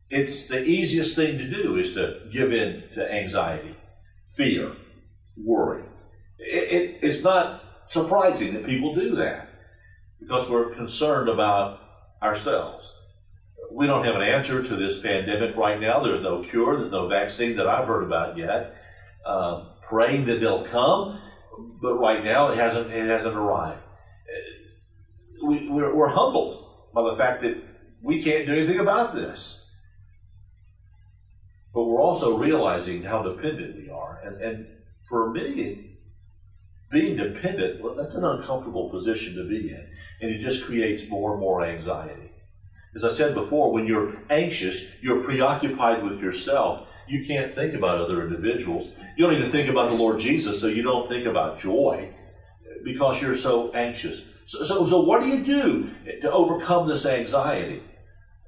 it's 0.09 0.47
the 0.47 0.63
easiest 0.65 1.15
thing 1.15 1.37
to 1.37 1.47
do 1.47 1.77
is 1.77 1.93
to 1.93 2.21
give 2.33 2.51
in 2.51 2.83
to 2.95 3.13
anxiety, 3.13 3.75
fear, 4.31 4.71
worry. 5.37 5.83
It, 6.39 6.71
it, 6.71 6.99
it's 7.01 7.23
not 7.23 7.63
surprising 7.87 8.53
that 8.53 8.65
people 8.65 8.95
do 8.95 9.15
that 9.15 9.49
because 10.19 10.49
we're 10.49 10.73
concerned 10.73 11.29
about 11.29 11.81
ourselves. 12.21 12.95
We 13.71 13.87
don't 13.87 14.05
have 14.05 14.15
an 14.15 14.21
answer 14.21 14.61
to 14.63 14.75
this 14.75 14.99
pandemic 14.99 15.55
right 15.55 15.79
now. 15.79 15.99
There's 15.99 16.21
no 16.21 16.43
cure, 16.43 16.77
there's 16.77 16.91
no 16.91 17.07
vaccine 17.07 17.55
that 17.55 17.67
I've 17.67 17.87
heard 17.87 18.03
about 18.03 18.37
yet. 18.37 18.75
Um, 19.25 19.67
praying 19.87 20.25
that 20.25 20.39
they'll 20.39 20.65
come, 20.65 21.21
but 21.81 21.95
right 21.95 22.23
now 22.23 22.51
it 22.51 22.57
hasn't, 22.57 22.91
it 22.91 23.05
hasn't 23.05 23.35
arrived 23.35 23.81
we, 25.41 25.69
we're, 25.69 25.93
we're 25.93 26.09
humbled 26.09 26.65
by 26.93 27.03
the 27.03 27.15
fact 27.15 27.41
that 27.41 27.57
we 28.01 28.21
can't 28.21 28.45
do 28.45 28.53
anything 28.53 28.79
about 28.79 29.13
this. 29.13 29.60
But 31.73 31.85
we're 31.85 32.01
also 32.01 32.37
realizing 32.37 33.03
how 33.03 33.23
dependent 33.23 33.77
we 33.77 33.89
are. 33.89 34.19
And, 34.23 34.41
and 34.41 34.67
for 35.07 35.31
many, 35.31 35.97
being 36.91 37.15
dependent, 37.15 37.81
well, 37.81 37.95
that's 37.95 38.15
an 38.15 38.25
uncomfortable 38.25 38.89
position 38.89 39.35
to 39.35 39.47
be 39.47 39.69
in. 39.69 39.87
And 40.21 40.31
it 40.31 40.39
just 40.39 40.65
creates 40.65 41.09
more 41.09 41.31
and 41.31 41.39
more 41.39 41.65
anxiety. 41.65 42.31
As 42.93 43.05
I 43.05 43.09
said 43.09 43.33
before, 43.33 43.71
when 43.71 43.87
you're 43.87 44.13
anxious, 44.29 45.01
you're 45.01 45.23
preoccupied 45.23 46.03
with 46.03 46.19
yourself. 46.19 46.87
You 47.07 47.25
can't 47.25 47.53
think 47.53 47.73
about 47.73 48.01
other 48.01 48.21
individuals. 48.21 48.91
You 49.15 49.25
don't 49.25 49.35
even 49.35 49.51
think 49.51 49.69
about 49.69 49.89
the 49.89 49.95
Lord 49.95 50.19
Jesus, 50.19 50.59
so 50.59 50.67
you 50.67 50.83
don't 50.83 51.07
think 51.07 51.25
about 51.25 51.59
joy 51.59 52.13
because 52.83 53.21
you're 53.21 53.35
so 53.35 53.71
anxious. 53.71 54.27
So, 54.45 54.63
so, 54.63 54.85
so 54.85 55.01
what 55.01 55.21
do 55.21 55.27
you 55.27 55.43
do 55.43 55.89
to 56.21 56.31
overcome 56.31 56.87
this 56.87 57.05
anxiety? 57.05 57.81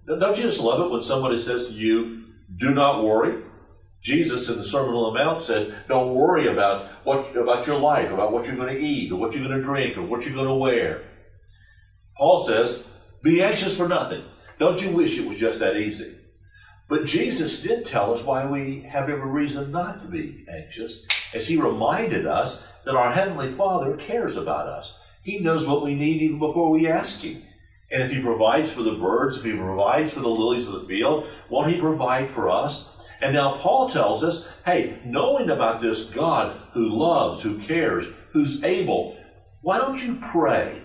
Don't 0.05 0.37
you 0.37 0.43
just 0.43 0.61
love 0.61 0.81
it 0.81 0.91
when 0.91 1.01
somebody 1.01 1.37
says 1.37 1.67
to 1.67 1.73
you, 1.73 2.22
do 2.57 2.73
not 2.73 3.03
worry? 3.03 3.43
Jesus 4.01 4.49
in 4.49 4.57
the 4.57 4.65
Sermon 4.65 4.95
on 4.95 5.13
the 5.13 5.23
Mount 5.23 5.41
said, 5.41 5.75
don't 5.87 6.13
worry 6.13 6.47
about 6.47 6.89
what 7.05 7.35
about 7.37 7.65
your 7.65 7.79
life, 7.79 8.11
about 8.11 8.33
what 8.33 8.45
you're 8.45 8.55
going 8.55 8.75
to 8.75 8.81
eat, 8.81 9.11
or 9.11 9.15
what 9.15 9.33
you're 9.33 9.47
going 9.47 9.57
to 9.57 9.63
drink, 9.63 9.97
or 9.97 10.03
what 10.03 10.25
you're 10.25 10.35
going 10.35 10.47
to 10.47 10.53
wear. 10.53 11.03
Paul 12.17 12.43
says, 12.43 12.85
be 13.21 13.41
anxious 13.41 13.77
for 13.77 13.87
nothing. 13.87 14.23
Don't 14.59 14.81
you 14.81 14.91
wish 14.91 15.17
it 15.17 15.27
was 15.27 15.39
just 15.39 15.59
that 15.59 15.77
easy? 15.77 16.15
But 16.89 17.05
Jesus 17.05 17.61
did 17.61 17.85
tell 17.85 18.13
us 18.13 18.23
why 18.23 18.45
we 18.45 18.81
have 18.81 19.09
every 19.09 19.29
reason 19.29 19.71
not 19.71 20.01
to 20.01 20.07
be 20.07 20.45
anxious, 20.49 21.07
as 21.33 21.47
he 21.47 21.55
reminded 21.57 22.27
us 22.27 22.67
that 22.85 22.95
our 22.95 23.13
Heavenly 23.13 23.51
Father 23.53 23.95
cares 23.95 24.35
about 24.35 24.67
us. 24.67 24.99
He 25.23 25.39
knows 25.39 25.65
what 25.65 25.83
we 25.83 25.95
need 25.95 26.21
even 26.21 26.39
before 26.39 26.69
we 26.69 26.87
ask 26.87 27.21
Him. 27.21 27.41
And 27.93 28.01
if 28.01 28.11
He 28.11 28.21
provides 28.21 28.73
for 28.73 28.81
the 28.81 28.95
birds, 28.95 29.37
if 29.37 29.43
He 29.43 29.55
provides 29.55 30.13
for 30.13 30.21
the 30.21 30.27
lilies 30.27 30.67
of 30.67 30.73
the 30.73 30.87
field, 30.87 31.27
won't 31.47 31.71
He 31.71 31.79
provide 31.79 32.31
for 32.31 32.49
us? 32.49 32.89
And 33.21 33.35
now 33.35 33.57
Paul 33.57 33.89
tells 33.89 34.23
us 34.23 34.51
hey, 34.65 34.99
knowing 35.05 35.49
about 35.51 35.81
this 35.81 36.09
God 36.09 36.57
who 36.73 36.89
loves, 36.89 37.43
who 37.43 37.59
cares, 37.59 38.11
who's 38.31 38.63
able, 38.63 39.17
why 39.61 39.77
don't 39.77 40.03
you 40.03 40.17
pray? 40.21 40.81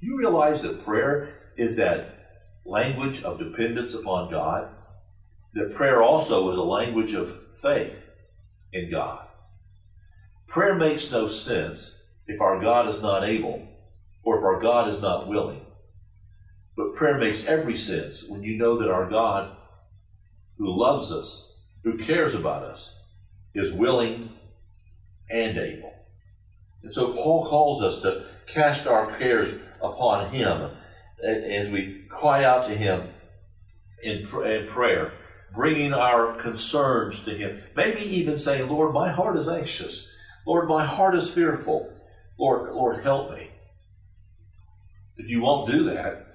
You 0.00 0.18
realize 0.18 0.60
that 0.62 0.84
prayer 0.84 1.52
is 1.56 1.76
that 1.76 2.42
language 2.66 3.22
of 3.22 3.38
dependence 3.38 3.94
upon 3.94 4.30
God? 4.30 4.70
That 5.54 5.74
prayer 5.74 6.02
also 6.02 6.52
is 6.52 6.58
a 6.58 6.62
language 6.62 7.14
of 7.14 7.36
faith 7.60 8.08
in 8.72 8.90
God. 8.90 9.26
Prayer 10.46 10.74
makes 10.74 11.10
no 11.10 11.28
sense 11.28 12.02
if 12.26 12.40
our 12.40 12.60
God 12.60 12.94
is 12.94 13.00
not 13.00 13.24
able 13.24 13.66
or 14.22 14.38
if 14.38 14.44
our 14.44 14.60
God 14.60 14.92
is 14.94 15.00
not 15.00 15.26
willing. 15.26 15.62
But 16.76 16.94
prayer 16.94 17.18
makes 17.18 17.46
every 17.46 17.76
sense 17.76 18.24
when 18.26 18.42
you 18.42 18.56
know 18.56 18.78
that 18.78 18.90
our 18.90 19.08
God, 19.08 19.56
who 20.56 20.70
loves 20.70 21.10
us, 21.10 21.58
who 21.82 21.98
cares 21.98 22.34
about 22.34 22.62
us, 22.62 22.94
is 23.54 23.72
willing 23.72 24.30
and 25.30 25.58
able. 25.58 25.92
And 26.82 26.92
so 26.92 27.12
Paul 27.12 27.46
calls 27.46 27.82
us 27.82 28.02
to 28.02 28.26
cast 28.46 28.86
our 28.86 29.16
cares 29.18 29.54
upon 29.82 30.32
Him 30.32 30.70
as 31.22 31.70
we 31.70 32.04
cry 32.08 32.44
out 32.44 32.66
to 32.68 32.74
Him 32.74 33.08
in, 34.02 34.26
in 34.44 34.66
prayer, 34.68 35.12
bringing 35.54 35.92
our 35.92 36.34
concerns 36.36 37.24
to 37.24 37.36
Him. 37.36 37.62
Maybe 37.76 38.02
even 38.02 38.38
saying, 38.38 38.68
Lord, 38.68 38.94
my 38.94 39.10
heart 39.10 39.36
is 39.36 39.48
anxious. 39.48 40.10
Lord, 40.46 40.68
my 40.68 40.84
heart 40.84 41.14
is 41.14 41.32
fearful. 41.32 41.92
Lord, 42.38 42.72
Lord, 42.72 43.02
help 43.02 43.32
me. 43.32 43.50
But 45.16 45.26
you 45.26 45.42
won't 45.42 45.70
do 45.70 45.84
that 45.84 46.29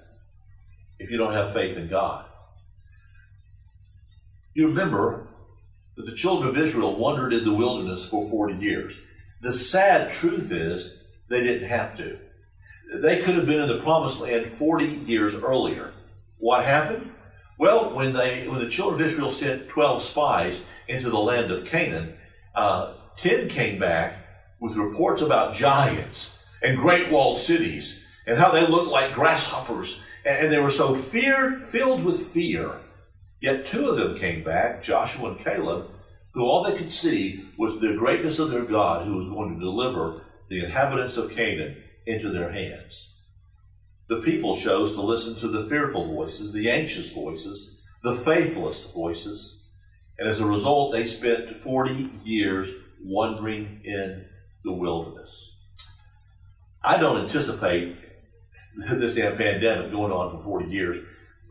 if 0.98 1.10
you 1.10 1.18
don't 1.18 1.34
have 1.34 1.52
faith 1.52 1.76
in 1.76 1.88
God. 1.88 2.24
You 4.54 4.68
remember 4.68 5.28
that 5.96 6.06
the 6.06 6.14
children 6.14 6.48
of 6.48 6.56
Israel 6.56 6.96
wandered 6.96 7.32
in 7.32 7.44
the 7.44 7.54
wilderness 7.54 8.08
for 8.08 8.28
40 8.28 8.54
years. 8.54 8.98
The 9.42 9.52
sad 9.52 10.12
truth 10.12 10.50
is 10.50 11.02
they 11.28 11.42
didn't 11.42 11.68
have 11.68 11.96
to. 11.98 12.18
They 12.94 13.22
could 13.22 13.34
have 13.34 13.46
been 13.46 13.60
in 13.60 13.68
the 13.68 13.80
promised 13.80 14.20
land 14.20 14.52
40 14.52 14.84
years 14.84 15.34
earlier. 15.34 15.92
What 16.38 16.64
happened? 16.64 17.12
Well, 17.58 17.94
when 17.94 18.12
they 18.12 18.46
when 18.48 18.60
the 18.60 18.68
children 18.68 19.00
of 19.00 19.06
Israel 19.06 19.30
sent 19.30 19.68
12 19.68 20.02
spies 20.02 20.64
into 20.88 21.10
the 21.10 21.18
land 21.18 21.50
of 21.50 21.66
Canaan, 21.66 22.14
uh, 22.54 22.94
10 23.16 23.48
came 23.48 23.78
back 23.78 24.26
with 24.60 24.76
reports 24.76 25.22
about 25.22 25.54
giants 25.54 26.38
and 26.62 26.78
great 26.78 27.10
walled 27.10 27.38
cities 27.38 28.04
and 28.26 28.38
how 28.38 28.50
they 28.50 28.66
looked 28.66 28.90
like 28.90 29.14
grasshoppers. 29.14 30.02
And 30.26 30.52
they 30.52 30.58
were 30.58 30.70
so 30.70 30.94
filled 30.94 32.04
with 32.04 32.26
fear. 32.26 32.72
Yet 33.40 33.66
two 33.66 33.88
of 33.88 33.96
them 33.96 34.18
came 34.18 34.42
back, 34.42 34.82
Joshua 34.82 35.30
and 35.30 35.38
Caleb, 35.38 35.90
who 36.34 36.44
all 36.44 36.64
they 36.64 36.76
could 36.76 36.90
see 36.90 37.44
was 37.56 37.80
the 37.80 37.94
greatness 37.94 38.38
of 38.38 38.50
their 38.50 38.64
God 38.64 39.06
who 39.06 39.16
was 39.16 39.28
going 39.28 39.54
to 39.54 39.60
deliver 39.60 40.22
the 40.48 40.64
inhabitants 40.64 41.16
of 41.16 41.30
Canaan 41.30 41.76
into 42.06 42.30
their 42.30 42.50
hands. 42.50 43.14
The 44.08 44.20
people 44.22 44.56
chose 44.56 44.94
to 44.94 45.00
listen 45.00 45.36
to 45.36 45.48
the 45.48 45.68
fearful 45.68 46.12
voices, 46.12 46.52
the 46.52 46.70
anxious 46.70 47.12
voices, 47.12 47.80
the 48.02 48.16
faithless 48.16 48.84
voices, 48.90 49.56
and 50.18 50.28
as 50.28 50.40
a 50.40 50.46
result, 50.46 50.92
they 50.92 51.06
spent 51.06 51.58
40 51.58 52.10
years 52.24 52.70
wandering 53.02 53.80
in 53.84 54.24
the 54.64 54.72
wilderness. 54.72 55.56
I 56.82 56.98
don't 56.98 57.20
anticipate 57.20 57.96
this 58.90 59.14
damn 59.14 59.36
pandemic 59.36 59.90
going 59.90 60.12
on 60.12 60.36
for 60.36 60.44
40 60.44 60.66
years, 60.66 60.98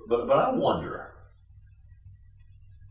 but, 0.08 0.28
but 0.28 0.38
I 0.38 0.52
wonder 0.52 1.12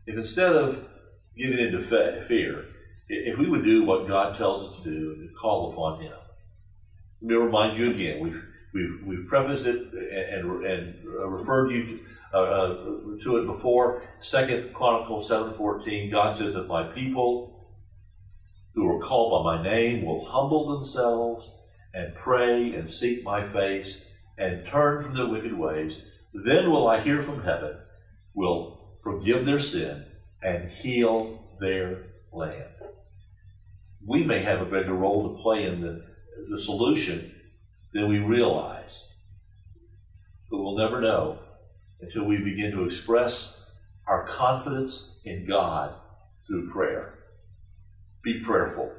if 0.06 0.16
instead 0.16 0.56
of 0.56 0.88
giving 1.36 1.58
into 1.58 1.80
fear, 1.80 2.66
if 3.08 3.38
we 3.38 3.48
would 3.48 3.64
do 3.64 3.84
what 3.84 4.08
God 4.08 4.36
tells 4.36 4.70
us 4.70 4.76
to 4.78 4.84
do 4.84 5.16
and 5.18 5.36
call 5.36 5.72
upon 5.72 6.00
Him. 6.00 6.12
Let 7.22 7.28
me 7.28 7.34
remind 7.36 7.78
you 7.78 7.90
again, 7.90 8.20
we've, 8.20 8.42
we've, 8.72 9.02
we've 9.04 9.26
prefaced 9.28 9.66
it 9.66 9.92
and, 9.92 10.64
and 10.64 11.04
referred 11.04 11.70
you 11.70 12.00
uh, 12.32 12.36
uh, 12.36 12.74
to 13.22 13.36
it 13.36 13.46
before. 13.46 14.02
Second 14.20 14.74
Chronicles 14.74 15.30
7.14, 15.30 16.10
God 16.10 16.36
says 16.36 16.54
that 16.54 16.66
my 16.66 16.84
people 16.84 17.68
who 18.74 18.90
are 18.90 19.00
called 19.00 19.44
by 19.44 19.56
my 19.56 19.62
name 19.62 20.04
will 20.04 20.24
humble 20.24 20.78
themselves 20.78 21.48
and 21.92 22.14
pray 22.16 22.74
and 22.74 22.90
seek 22.90 23.22
my 23.22 23.46
face 23.46 24.04
and 24.36 24.66
turn 24.66 25.02
from 25.02 25.14
their 25.14 25.26
wicked 25.26 25.56
ways. 25.56 26.04
Then 26.32 26.70
will 26.70 26.88
I 26.88 27.00
hear 27.00 27.22
from 27.22 27.42
heaven, 27.42 27.76
will 28.34 28.98
forgive 29.02 29.46
their 29.46 29.60
sin, 29.60 30.04
and 30.42 30.70
heal 30.70 31.56
their 31.60 32.06
land. 32.32 32.64
We 34.06 34.24
may 34.24 34.40
have 34.40 34.60
a 34.60 34.66
bigger 34.66 34.92
role 34.92 35.34
to 35.34 35.42
play 35.42 35.64
in 35.64 35.80
the, 35.80 36.04
the 36.50 36.60
solution 36.60 37.32
than 37.92 38.08
we 38.08 38.18
realize. 38.18 39.14
But 40.50 40.58
we'll 40.58 40.76
never 40.76 41.00
know 41.00 41.38
until 42.00 42.24
we 42.24 42.38
begin 42.38 42.72
to 42.72 42.84
express 42.84 43.72
our 44.06 44.26
confidence 44.26 45.20
in 45.24 45.46
God 45.46 45.94
through 46.46 46.70
prayer. 46.70 47.18
Be 48.22 48.40
prayerful. 48.40 48.92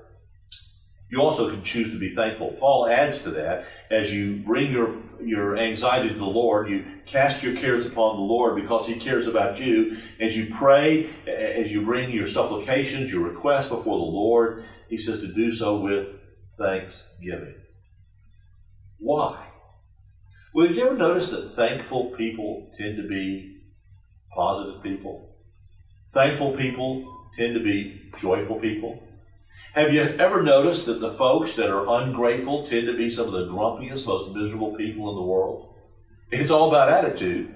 You 1.09 1.21
also 1.21 1.49
can 1.49 1.61
choose 1.63 1.91
to 1.91 1.99
be 1.99 2.09
thankful. 2.09 2.55
Paul 2.59 2.87
adds 2.87 3.21
to 3.23 3.31
that 3.31 3.65
as 3.91 4.11
you 4.13 4.37
bring 4.37 4.71
your, 4.71 4.95
your 5.21 5.55
anxiety 5.55 6.09
to 6.09 6.15
the 6.15 6.25
Lord, 6.25 6.69
you 6.69 6.83
cast 7.05 7.43
your 7.43 7.55
cares 7.55 7.85
upon 7.85 8.15
the 8.15 8.23
Lord 8.23 8.55
because 8.59 8.87
He 8.87 8.95
cares 8.95 9.27
about 9.27 9.59
you. 9.59 9.97
As 10.19 10.35
you 10.35 10.53
pray, 10.53 11.09
as 11.27 11.71
you 11.71 11.83
bring 11.83 12.11
your 12.11 12.27
supplications, 12.27 13.13
your 13.13 13.23
requests 13.27 13.69
before 13.69 13.97
the 13.97 14.03
Lord, 14.03 14.65
He 14.89 14.97
says 14.97 15.19
to 15.21 15.27
do 15.27 15.51
so 15.51 15.77
with 15.77 16.07
thanksgiving. 16.57 17.55
Why? 18.97 19.45
Well, 20.53 20.67
have 20.67 20.75
you 20.75 20.85
ever 20.85 20.95
noticed 20.95 21.31
that 21.31 21.49
thankful 21.49 22.11
people 22.17 22.71
tend 22.77 22.97
to 22.97 23.07
be 23.07 23.57
positive 24.33 24.81
people? 24.81 25.35
Thankful 26.13 26.53
people 26.53 27.29
tend 27.37 27.53
to 27.55 27.59
be 27.59 28.09
joyful 28.17 28.59
people. 28.59 29.03
Have 29.73 29.91
you 29.91 30.01
ever 30.01 30.41
noticed 30.41 30.85
that 30.85 30.99
the 30.99 31.11
folks 31.11 31.55
that 31.55 31.69
are 31.69 32.01
ungrateful 32.01 32.65
tend 32.65 32.87
to 32.87 32.95
be 32.95 33.09
some 33.09 33.27
of 33.27 33.33
the 33.33 33.45
grumpiest, 33.45 34.07
most 34.07 34.33
miserable 34.33 34.73
people 34.75 35.09
in 35.09 35.15
the 35.15 35.21
world? 35.21 35.73
It's 36.31 36.51
all 36.51 36.69
about 36.69 36.89
attitude. 36.89 37.53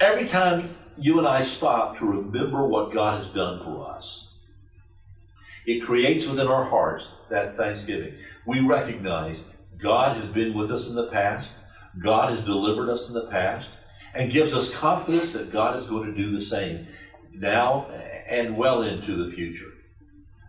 Every 0.00 0.26
time 0.26 0.74
you 0.98 1.18
and 1.18 1.26
I 1.26 1.42
stop 1.42 1.98
to 1.98 2.04
remember 2.04 2.66
what 2.66 2.92
God 2.92 3.22
has 3.22 3.32
done 3.32 3.62
for 3.62 3.88
us, 3.88 4.34
it 5.66 5.84
creates 5.84 6.26
within 6.26 6.48
our 6.48 6.64
hearts 6.64 7.14
that 7.30 7.56
thanksgiving. 7.56 8.14
We 8.44 8.60
recognize 8.60 9.44
God 9.78 10.16
has 10.16 10.28
been 10.28 10.54
with 10.54 10.72
us 10.72 10.88
in 10.88 10.96
the 10.96 11.08
past. 11.08 11.52
God 11.98 12.30
has 12.30 12.44
delivered 12.44 12.90
us 12.90 13.08
in 13.08 13.14
the 13.14 13.26
past 13.26 13.70
and 14.14 14.32
gives 14.32 14.52
us 14.54 14.76
confidence 14.76 15.32
that 15.34 15.52
God 15.52 15.78
is 15.78 15.86
going 15.86 16.12
to 16.12 16.20
do 16.20 16.30
the 16.30 16.44
same 16.44 16.88
now 17.32 17.86
and 18.26 18.56
well 18.56 18.82
into 18.82 19.14
the 19.14 19.30
future. 19.32 19.71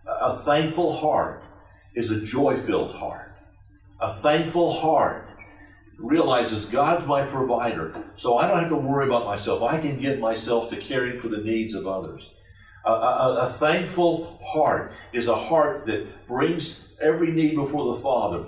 A 0.06 0.36
thankful 0.36 0.92
heart 0.92 1.42
is 1.94 2.10
a 2.10 2.20
joy 2.20 2.56
filled 2.56 2.94
heart. 2.94 3.36
A 4.00 4.12
thankful 4.12 4.72
heart 4.72 5.28
realizes 5.98 6.66
God's 6.66 7.06
my 7.06 7.24
provider, 7.24 7.94
so 8.16 8.36
I 8.36 8.48
don't 8.48 8.58
have 8.58 8.68
to 8.68 8.76
worry 8.76 9.06
about 9.06 9.24
myself. 9.24 9.62
I 9.62 9.80
can 9.80 9.98
give 9.98 10.18
myself 10.18 10.68
to 10.70 10.76
caring 10.76 11.20
for 11.20 11.28
the 11.28 11.38
needs 11.38 11.74
of 11.74 11.86
others. 11.86 12.34
A, 12.84 12.90
a, 12.90 13.36
a, 13.46 13.52
thankful 13.52 14.40
heart 14.44 14.92
is 15.12 15.28
a 15.28 15.34
heart 15.34 15.86
that 15.86 16.26
brings 16.26 16.98
every 17.00 17.32
need 17.32 17.54
before 17.54 17.94
the 17.94 18.02
Father, 18.02 18.44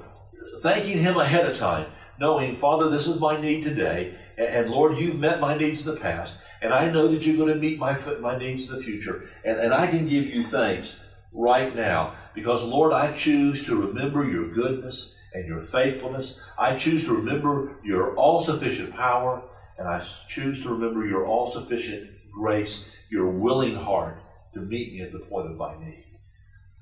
thanking 0.61 0.99
Him 0.99 1.16
ahead 1.16 1.49
of 1.49 1.57
time 1.57 1.87
knowing, 2.19 2.55
Father, 2.55 2.88
this 2.88 3.07
is 3.07 3.21
my 3.21 3.40
need 3.40 3.62
today, 3.62 4.14
and, 4.37 4.49
and 4.49 4.71
Lord, 4.71 4.99
you've 4.99 5.19
met 5.19 5.40
my 5.40 5.57
needs 5.57 5.87
in 5.87 5.95
the 5.95 6.01
past, 6.01 6.37
and 6.62 6.73
I 6.73 6.90
know 6.90 7.09
that 7.09 7.27
you're 7.27 7.37
going 7.37 7.53
to 7.53 7.61
meet 7.61 7.79
my, 7.79 7.99
my 8.21 8.38
needs 8.38 8.69
in 8.69 8.77
the 8.77 8.83
future, 8.83 9.29
and, 9.45 9.59
and 9.59 9.75
I 9.75 9.87
can 9.87 10.09
give 10.09 10.27
you 10.27 10.42
thanks 10.42 11.01
right 11.37 11.77
now 11.77 12.14
because, 12.35 12.62
Lord, 12.64 12.92
I 12.92 13.12
choose 13.12 13.64
to 13.66 13.77
remember 13.77 14.29
your 14.29 14.49
goodness 14.49 15.18
and 15.35 15.46
your 15.46 15.62
faithfulness. 15.62 16.40
I 16.59 16.77
choose 16.77 17.05
to 17.05 17.14
remember 17.14 17.77
your 17.85 18.14
all 18.16 18.40
sufficient 18.40 18.94
power, 18.94 19.42
and 19.79 19.87
I 19.87 20.03
choose 20.29 20.62
to 20.62 20.70
remember 20.70 21.07
your 21.07 21.27
all 21.27 21.51
sufficient 21.51 22.11
grace, 22.33 22.90
your 23.11 23.31
willing 23.31 23.77
heart 23.77 24.18
to 24.55 24.61
meet 24.61 24.94
me 24.94 25.03
at 25.03 25.12
the 25.12 25.18
point 25.18 25.51
of 25.51 25.57
my 25.57 25.79
need. 25.79 26.05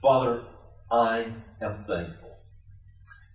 Father, 0.00 0.44
I 0.90 1.32
am 1.60 1.76
thankful. 1.76 2.36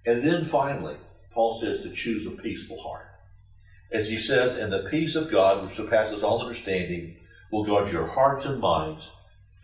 And 0.05 0.23
then 0.23 0.45
finally, 0.45 0.95
Paul 1.33 1.59
says 1.59 1.81
to 1.81 1.91
choose 1.91 2.25
a 2.25 2.31
peaceful 2.31 2.81
heart. 2.81 3.07
As 3.91 4.09
he 4.09 4.19
says, 4.19 4.55
and 4.55 4.71
the 4.71 4.87
peace 4.89 5.15
of 5.15 5.31
God, 5.31 5.65
which 5.65 5.75
surpasses 5.75 6.23
all 6.23 6.41
understanding, 6.41 7.17
will 7.51 7.65
guard 7.65 7.91
your 7.91 8.05
hearts 8.05 8.45
and 8.45 8.61
minds 8.61 9.09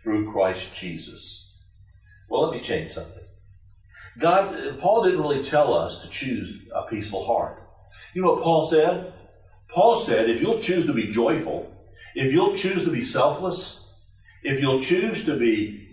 through 0.02 0.32
Christ 0.32 0.74
Jesus. 0.74 1.45
Well, 2.28 2.42
let 2.42 2.52
me 2.52 2.60
change 2.60 2.90
something. 2.90 3.22
God, 4.18 4.78
Paul 4.80 5.04
didn't 5.04 5.20
really 5.20 5.44
tell 5.44 5.74
us 5.74 6.02
to 6.02 6.08
choose 6.08 6.68
a 6.74 6.84
peaceful 6.84 7.24
heart. 7.24 7.62
You 8.14 8.22
know 8.22 8.34
what 8.34 8.42
Paul 8.42 8.64
said? 8.64 9.12
Paul 9.68 9.96
said, 9.96 10.30
if 10.30 10.40
you'll 10.40 10.60
choose 10.60 10.86
to 10.86 10.94
be 10.94 11.10
joyful, 11.10 11.70
if 12.14 12.32
you'll 12.32 12.56
choose 12.56 12.84
to 12.84 12.90
be 12.90 13.02
selfless, 13.02 13.82
if 14.42 14.60
you'll 14.60 14.80
choose 14.80 15.24
to 15.26 15.38
be 15.38 15.88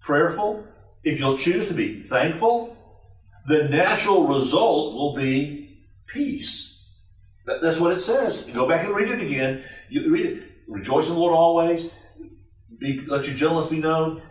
prayerful, 0.00 0.64
if 1.04 1.20
you'll 1.20 1.38
choose 1.38 1.68
to 1.68 1.74
be 1.74 2.00
thankful, 2.00 2.76
the 3.46 3.68
natural 3.68 4.26
result 4.26 4.94
will 4.94 5.14
be 5.14 5.86
peace. 6.06 6.70
That's 7.46 7.78
what 7.78 7.92
it 7.92 8.00
says. 8.00 8.44
go 8.52 8.68
back 8.68 8.84
and 8.84 8.94
read 8.94 9.10
it 9.10 9.20
again. 9.22 9.62
You 9.88 10.10
read 10.10 10.26
it. 10.26 10.50
Rejoice 10.68 11.08
in 11.08 11.14
the 11.14 11.20
Lord 11.20 11.34
always. 11.34 11.90
Be, 12.78 13.00
let 13.06 13.26
your 13.26 13.34
gentleness 13.34 13.68
be 13.68 13.78
known. 13.78 14.22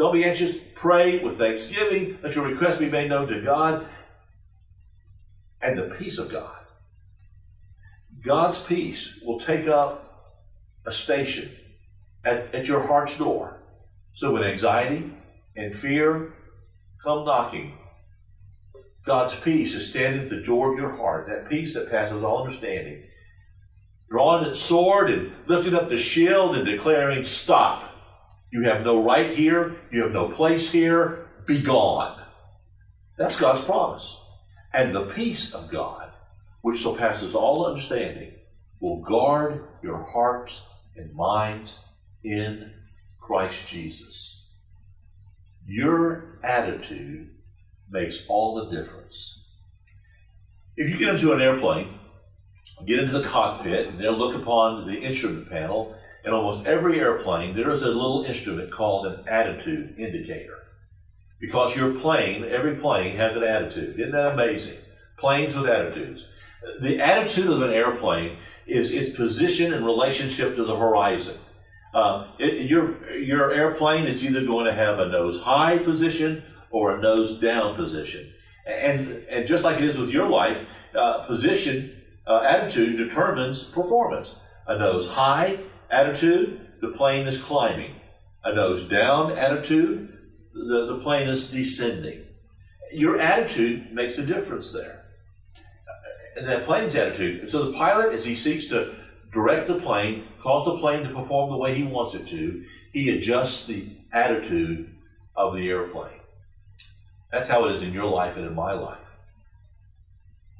Don't 0.00 0.14
be 0.14 0.24
anxious. 0.24 0.56
Pray 0.74 1.18
with 1.18 1.36
thanksgiving. 1.36 2.18
Let 2.22 2.34
your 2.34 2.48
request 2.48 2.78
be 2.78 2.88
made 2.88 3.10
known 3.10 3.28
to 3.28 3.42
God. 3.42 3.86
And 5.60 5.76
the 5.76 5.94
peace 5.94 6.18
of 6.18 6.32
God. 6.32 6.56
God's 8.24 8.62
peace 8.62 9.20
will 9.22 9.38
take 9.38 9.68
up 9.68 10.38
a 10.86 10.92
station 10.92 11.50
at, 12.24 12.54
at 12.54 12.66
your 12.66 12.80
heart's 12.80 13.18
door. 13.18 13.60
So 14.14 14.32
when 14.32 14.42
anxiety 14.42 15.10
and 15.54 15.76
fear 15.76 16.32
come 17.04 17.26
knocking, 17.26 17.76
God's 19.04 19.38
peace 19.38 19.74
is 19.74 19.90
standing 19.90 20.22
at 20.22 20.30
the 20.30 20.40
door 20.40 20.72
of 20.72 20.78
your 20.78 20.96
heart, 20.96 21.26
that 21.28 21.50
peace 21.50 21.74
that 21.74 21.90
passes 21.90 22.24
all 22.24 22.42
understanding. 22.42 23.02
Drawing 24.08 24.46
its 24.46 24.60
sword 24.60 25.10
and 25.10 25.32
lifting 25.46 25.74
up 25.74 25.90
the 25.90 25.98
shield 25.98 26.56
and 26.56 26.64
declaring, 26.64 27.22
Stop. 27.22 27.89
You 28.52 28.62
have 28.62 28.84
no 28.84 29.02
right 29.02 29.36
here. 29.36 29.76
You 29.90 30.02
have 30.02 30.12
no 30.12 30.28
place 30.28 30.70
here. 30.70 31.28
Be 31.46 31.60
gone. 31.60 32.20
That's 33.16 33.38
God's 33.38 33.64
promise. 33.64 34.20
And 34.72 34.94
the 34.94 35.06
peace 35.06 35.54
of 35.54 35.70
God, 35.70 36.10
which 36.62 36.82
surpasses 36.82 37.34
all 37.34 37.66
understanding, 37.66 38.32
will 38.80 39.02
guard 39.02 39.64
your 39.82 39.98
hearts 39.98 40.62
and 40.96 41.14
minds 41.14 41.78
in 42.24 42.72
Christ 43.20 43.68
Jesus. 43.68 44.56
Your 45.66 46.38
attitude 46.42 47.30
makes 47.90 48.26
all 48.28 48.54
the 48.54 48.76
difference. 48.76 49.48
If 50.76 50.88
you 50.88 50.98
get 50.98 51.14
into 51.14 51.32
an 51.32 51.40
airplane, 51.40 51.98
get 52.86 53.00
into 53.00 53.18
the 53.18 53.24
cockpit, 53.24 53.88
and 53.88 54.00
they'll 54.00 54.16
look 54.16 54.34
upon 54.34 54.86
the 54.86 54.98
instrument 54.98 55.50
panel, 55.50 55.94
in 56.24 56.32
almost 56.32 56.66
every 56.66 57.00
airplane, 57.00 57.54
there 57.54 57.70
is 57.70 57.82
a 57.82 57.88
little 57.88 58.24
instrument 58.24 58.70
called 58.70 59.06
an 59.06 59.24
attitude 59.26 59.98
indicator. 59.98 60.58
Because 61.40 61.74
your 61.74 61.94
plane, 61.94 62.44
every 62.44 62.76
plane 62.76 63.16
has 63.16 63.34
an 63.36 63.42
attitude. 63.42 63.98
Isn't 63.98 64.12
that 64.12 64.32
amazing? 64.32 64.76
Planes 65.16 65.54
with 65.54 65.68
attitudes. 65.68 66.26
The 66.80 67.00
attitude 67.00 67.48
of 67.48 67.62
an 67.62 67.70
airplane 67.70 68.36
is 68.66 68.92
its 68.92 69.16
position 69.16 69.72
in 69.72 69.84
relationship 69.84 70.54
to 70.56 70.64
the 70.64 70.76
horizon. 70.76 71.36
Uh, 71.94 72.28
it, 72.38 72.70
your, 72.70 73.16
your 73.16 73.52
airplane 73.52 74.06
is 74.06 74.22
either 74.22 74.44
going 74.44 74.66
to 74.66 74.74
have 74.74 74.98
a 74.98 75.08
nose 75.08 75.42
high 75.42 75.78
position 75.78 76.42
or 76.70 76.96
a 76.96 77.00
nose 77.00 77.40
down 77.40 77.74
position. 77.74 78.30
And, 78.66 79.24
and 79.28 79.46
just 79.46 79.64
like 79.64 79.78
it 79.78 79.84
is 79.84 79.98
with 79.98 80.10
your 80.10 80.28
life, 80.28 80.60
uh, 80.94 81.24
position, 81.24 81.96
uh, 82.26 82.42
attitude 82.42 82.96
determines 82.96 83.64
performance. 83.64 84.34
A 84.66 84.78
nose 84.78 85.08
high 85.08 85.58
attitude, 85.90 86.60
the 86.80 86.88
plane 86.88 87.26
is 87.26 87.40
climbing. 87.40 87.94
A 88.42 88.54
nose 88.54 88.88
down 88.88 89.32
attitude, 89.32 90.16
the, 90.54 90.86
the 90.86 91.00
plane 91.02 91.28
is 91.28 91.50
descending. 91.50 92.24
Your 92.92 93.18
attitude 93.18 93.92
makes 93.92 94.18
a 94.18 94.24
difference 94.24 94.72
there. 94.72 95.04
And 96.36 96.46
that 96.46 96.64
plane's 96.64 96.96
attitude. 96.96 97.50
So 97.50 97.70
the 97.70 97.76
pilot, 97.76 98.14
as 98.14 98.24
he 98.24 98.34
seeks 98.34 98.68
to 98.68 98.94
direct 99.32 99.68
the 99.68 99.78
plane, 99.78 100.24
cause 100.40 100.64
the 100.64 100.78
plane 100.78 101.04
to 101.04 101.14
perform 101.14 101.50
the 101.50 101.56
way 101.56 101.74
he 101.74 101.82
wants 101.82 102.14
it 102.14 102.26
to, 102.28 102.64
he 102.92 103.16
adjusts 103.16 103.66
the 103.66 103.84
attitude 104.12 104.90
of 105.36 105.54
the 105.54 105.68
airplane. 105.68 106.20
That's 107.30 107.48
how 107.48 107.66
it 107.66 107.74
is 107.74 107.82
in 107.82 107.92
your 107.92 108.10
life 108.10 108.36
and 108.36 108.46
in 108.46 108.54
my 108.54 108.72
life. 108.72 108.98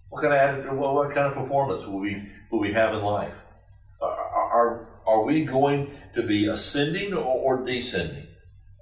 What 0.09 0.23
kind 0.23 0.35
of 0.35 0.41
attitude, 0.41 0.73
what 0.77 1.15
kind 1.15 1.27
of 1.27 1.35
performance 1.35 1.85
will 1.87 1.99
we 1.99 2.29
will 2.51 2.61
we 2.61 2.73
have 2.73 2.95
in 2.95 3.03
life? 3.03 3.35
Are, 4.01 4.11
are, 4.11 4.89
are 5.11 5.25
we 5.25 5.45
going 5.45 5.91
to 6.15 6.23
be 6.23 6.47
ascending 6.47 7.13
or, 7.13 7.25
or 7.25 7.65
descending? 7.65 8.29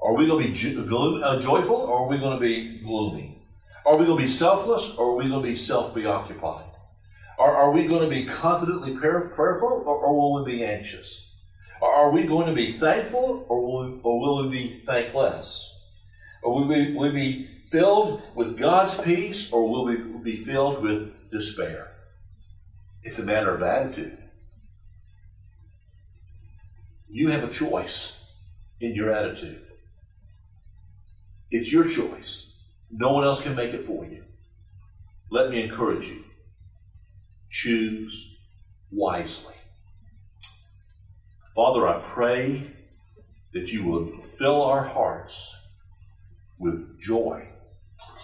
Are 0.03 0.14
we 0.14 0.27
going 0.27 0.47
to 0.47 0.53
be 0.53 0.75
gloom, 0.87 1.23
uh, 1.25 1.41
joyful 1.41 1.77
or 1.77 2.01
are 2.01 2.09
we 2.09 2.19
going 2.19 2.38
to 2.38 2.41
be 2.41 2.79
gloomy? 2.81 3.43
Are 3.87 3.97
we 3.97 4.05
going 4.05 4.19
to 4.19 4.25
be 4.25 4.31
selfless 4.31 4.95
or 4.97 5.12
are 5.12 5.17
we 5.17 5.29
going 5.29 5.43
to 5.43 5.49
be 5.49 5.57
self 5.57 5.95
preoccupied? 5.95 6.67
Are, 7.38 7.57
are 7.57 7.73
we 7.73 7.87
going 7.87 8.03
to 8.03 8.14
be 8.14 8.27
confidently 8.27 8.95
prayer, 8.95 9.33
prayerful 9.35 9.85
or, 9.87 9.97
or, 9.97 10.14
will 10.14 10.45
we 10.45 10.53
be 10.53 10.64
anxious? 10.64 11.33
Are 11.81 12.11
we 12.11 12.25
going 12.25 12.47
to 12.47 12.53
be 12.53 12.73
thankful 12.73 13.47
or 13.49 13.64
will 13.64 13.87
we, 13.87 14.01
or 14.03 14.21
will 14.21 14.43
we 14.45 14.51
be 14.51 14.81
thankless? 14.81 15.75
Or 16.43 16.55
will 16.55 16.69
we, 16.69 16.93
will 16.93 17.11
we 17.11 17.19
be 17.19 17.51
filled 17.69 18.23
with 18.35 18.59
God's 18.59 18.99
peace 19.01 19.51
or 19.51 19.67
will 19.67 19.87
we 19.87 19.97
be 19.97 20.45
filled 20.45 20.83
with 20.83 21.31
despair? 21.31 21.93
It's 23.03 23.19
a 23.19 23.25
matter 23.25 23.55
of 23.55 23.62
attitude. 23.62 24.28
You 27.11 27.29
have 27.31 27.44
a 27.44 27.53
choice 27.53 28.35
in 28.81 28.94
your 28.94 29.12
attitude. 29.12 29.62
It's 31.51 31.73
your 31.73 31.85
choice. 31.85 32.55
No 32.90 33.12
one 33.12 33.25
else 33.25 33.42
can 33.42 33.55
make 33.55 33.73
it 33.73 33.85
for 33.85 34.05
you. 34.05 34.25
Let 35.31 35.51
me 35.51 35.62
encourage 35.62 36.07
you. 36.07 36.25
Choose 37.51 38.37
wisely. 38.90 39.55
Father, 41.55 41.87
I 41.88 42.01
pray 42.01 42.71
that 43.53 43.73
you 43.73 43.85
will 43.85 44.23
fill 44.38 44.62
our 44.62 44.83
hearts 44.83 45.57
with 46.59 47.01
joy, 47.01 47.49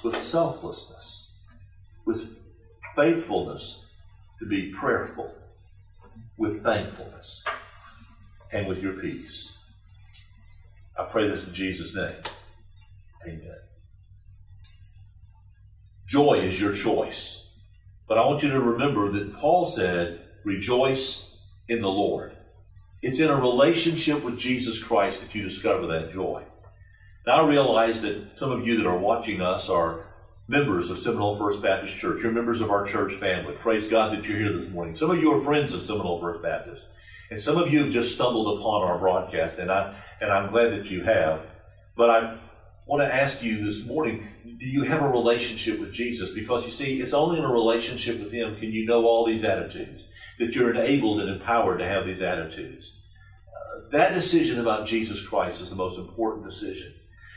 with 0.02 0.16
selflessness, 0.22 1.38
with 2.04 2.38
faithfulness 2.94 3.90
to 4.38 4.46
be 4.46 4.72
prayerful, 4.72 5.34
with 6.36 6.62
thankfulness, 6.62 7.44
and 8.54 8.68
with 8.68 8.82
your 8.82 8.94
peace. 8.94 9.58
I 10.96 11.04
pray 11.04 11.26
this 11.26 11.44
in 11.44 11.52
Jesus' 11.52 11.94
name. 11.94 12.14
Amen. 13.26 13.56
Joy 16.06 16.34
is 16.34 16.60
your 16.60 16.72
choice. 16.72 17.52
But 18.06 18.18
I 18.18 18.26
want 18.26 18.42
you 18.42 18.50
to 18.50 18.60
remember 18.60 19.10
that 19.10 19.36
Paul 19.36 19.66
said, 19.66 20.20
rejoice 20.44 21.42
in 21.68 21.80
the 21.80 21.90
Lord. 21.90 22.36
It's 23.02 23.18
in 23.18 23.28
a 23.28 23.36
relationship 23.36 24.22
with 24.22 24.38
Jesus 24.38 24.82
Christ 24.82 25.20
that 25.20 25.34
you 25.34 25.42
discover 25.42 25.86
that 25.88 26.12
joy. 26.12 26.44
Now 27.26 27.44
I 27.44 27.48
realize 27.48 28.02
that 28.02 28.38
some 28.38 28.52
of 28.52 28.66
you 28.66 28.76
that 28.76 28.86
are 28.86 28.98
watching 28.98 29.40
us 29.40 29.68
are 29.68 30.06
members 30.46 30.90
of 30.90 30.98
Seminole 30.98 31.38
First 31.38 31.60
Baptist 31.60 31.96
Church. 31.96 32.22
You're 32.22 32.32
members 32.32 32.60
of 32.60 32.70
our 32.70 32.86
church 32.86 33.14
family. 33.14 33.54
Praise 33.54 33.88
God 33.88 34.16
that 34.16 34.24
you're 34.28 34.38
here 34.38 34.52
this 34.52 34.70
morning. 34.70 34.94
Some 34.94 35.10
of 35.10 35.20
you 35.20 35.32
are 35.32 35.40
friends 35.40 35.72
of 35.72 35.82
Seminole 35.82 36.20
First 36.20 36.42
Baptist. 36.42 36.86
And 37.30 37.40
some 37.40 37.56
of 37.56 37.72
you 37.72 37.84
have 37.84 37.92
just 37.92 38.14
stumbled 38.14 38.58
upon 38.58 38.82
our 38.82 38.98
broadcast, 38.98 39.58
and, 39.58 39.70
I, 39.70 39.94
and 40.20 40.30
I'm 40.30 40.50
glad 40.50 40.72
that 40.72 40.90
you 40.90 41.02
have. 41.02 41.40
But 41.96 42.10
I 42.10 42.38
want 42.86 43.02
to 43.02 43.14
ask 43.14 43.42
you 43.42 43.64
this 43.64 43.86
morning 43.86 44.28
do 44.44 44.66
you 44.66 44.84
have 44.84 45.02
a 45.02 45.08
relationship 45.08 45.80
with 45.80 45.92
Jesus? 45.92 46.30
Because 46.30 46.64
you 46.64 46.70
see, 46.70 47.00
it's 47.00 47.14
only 47.14 47.38
in 47.38 47.44
a 47.44 47.52
relationship 47.52 48.18
with 48.18 48.30
Him 48.30 48.56
can 48.56 48.72
you 48.72 48.86
know 48.86 49.04
all 49.04 49.26
these 49.26 49.44
attitudes, 49.44 50.04
that 50.38 50.54
you're 50.54 50.70
enabled 50.70 51.20
and 51.20 51.30
empowered 51.30 51.78
to 51.78 51.86
have 51.86 52.06
these 52.06 52.20
attitudes. 52.20 53.00
Uh, 53.48 53.90
that 53.92 54.14
decision 54.14 54.60
about 54.60 54.86
Jesus 54.86 55.26
Christ 55.26 55.60
is 55.60 55.70
the 55.70 55.76
most 55.76 55.98
important 55.98 56.46
decision. 56.46 56.94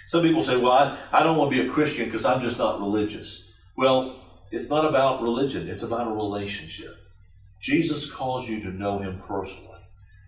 Some 0.08 0.22
people 0.22 0.44
say, 0.44 0.58
well, 0.58 0.72
I, 0.72 0.98
I 1.12 1.24
don't 1.24 1.38
want 1.38 1.52
to 1.52 1.62
be 1.62 1.68
a 1.68 1.72
Christian 1.72 2.06
because 2.06 2.26
I'm 2.26 2.42
just 2.42 2.58
not 2.58 2.80
religious. 2.80 3.52
Well, 3.76 4.22
it's 4.52 4.70
not 4.70 4.86
about 4.86 5.22
religion, 5.22 5.68
it's 5.68 5.84
about 5.84 6.08
a 6.08 6.12
relationship. 6.12 6.96
Jesus 7.62 8.12
calls 8.12 8.48
you 8.48 8.62
to 8.62 8.70
know 8.70 9.00
Him 9.00 9.22
personally. 9.28 9.77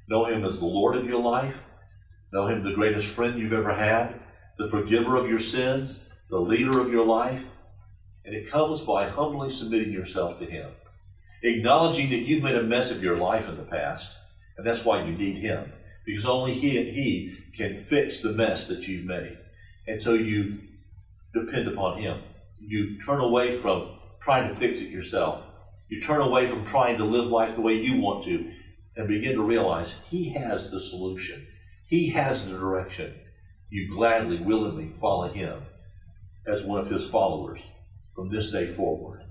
Know 0.10 0.26
Him 0.26 0.44
as 0.44 0.58
the 0.58 0.66
Lord 0.66 0.96
of 0.96 1.06
your 1.06 1.22
life. 1.22 1.56
Know 2.34 2.48
Him 2.48 2.64
the 2.64 2.74
greatest 2.74 3.08
friend 3.08 3.40
you've 3.40 3.54
ever 3.54 3.74
had, 3.74 4.20
the 4.58 4.70
forgiver 4.70 5.16
of 5.16 5.30
your 5.30 5.40
sins, 5.40 6.10
the 6.30 6.40
leader 6.40 6.80
of 6.80 6.92
your 6.92 7.06
life. 7.06 7.44
And 8.26 8.36
it 8.36 8.50
comes 8.50 8.82
by 8.82 9.08
humbly 9.08 9.50
submitting 9.50 9.94
yourself 9.94 10.40
to 10.40 10.46
Him, 10.46 10.72
acknowledging 11.44 12.10
that 12.10 12.20
you've 12.20 12.44
made 12.44 12.56
a 12.56 12.64
mess 12.64 12.92
of 12.92 13.04
your 13.04 13.18
life 13.18 13.48
in 13.48 13.58
the 13.58 13.64
past, 13.64 14.16
and 14.58 14.66
that's 14.66 14.84
why 14.84 15.04
you 15.04 15.14
need 15.14 15.38
Him, 15.38 15.72
because 16.06 16.26
only 16.26 16.54
He, 16.54 16.78
and 16.78 16.88
he 16.88 17.38
can 17.56 17.84
fix 17.84 18.22
the 18.22 18.32
mess 18.32 18.68
that 18.68 18.88
you've 18.88 19.06
made. 19.06 19.38
And 19.88 20.02
so 20.02 20.14
you 20.14 20.60
depend 21.34 21.68
upon 21.68 22.02
Him. 22.02 22.22
You 22.60 23.00
turn 23.02 23.20
away 23.20 23.58
from 23.58 23.98
trying 24.22 24.50
to 24.50 24.56
fix 24.56 24.82
it 24.82 24.90
yourself. 24.90 25.44
You 25.88 26.02
turn 26.02 26.22
away 26.22 26.48
from 26.48 26.66
trying 26.66 26.98
to 26.98 27.06
live 27.06 27.28
life 27.28 27.56
the 27.56 27.62
way 27.62 27.74
you 27.74 28.00
want 28.02 28.26
to 28.26 28.52
and 29.00 29.08
begin 29.08 29.34
to 29.36 29.42
realize 29.42 29.96
He 30.10 30.34
has 30.34 30.70
the 30.70 30.82
solution. 30.82 31.48
He 31.88 32.10
has 32.10 32.46
the 32.46 32.52
direction. 32.52 33.16
You 33.70 33.96
gladly, 33.96 34.42
willingly 34.42 34.92
follow 35.00 35.30
Him 35.30 35.62
as 36.46 36.66
one 36.66 36.82
of 36.82 36.90
His 36.90 37.10
followers 37.10 37.66
from 38.14 38.30
this 38.30 38.52
day 38.52 38.68
forward. 38.68 39.24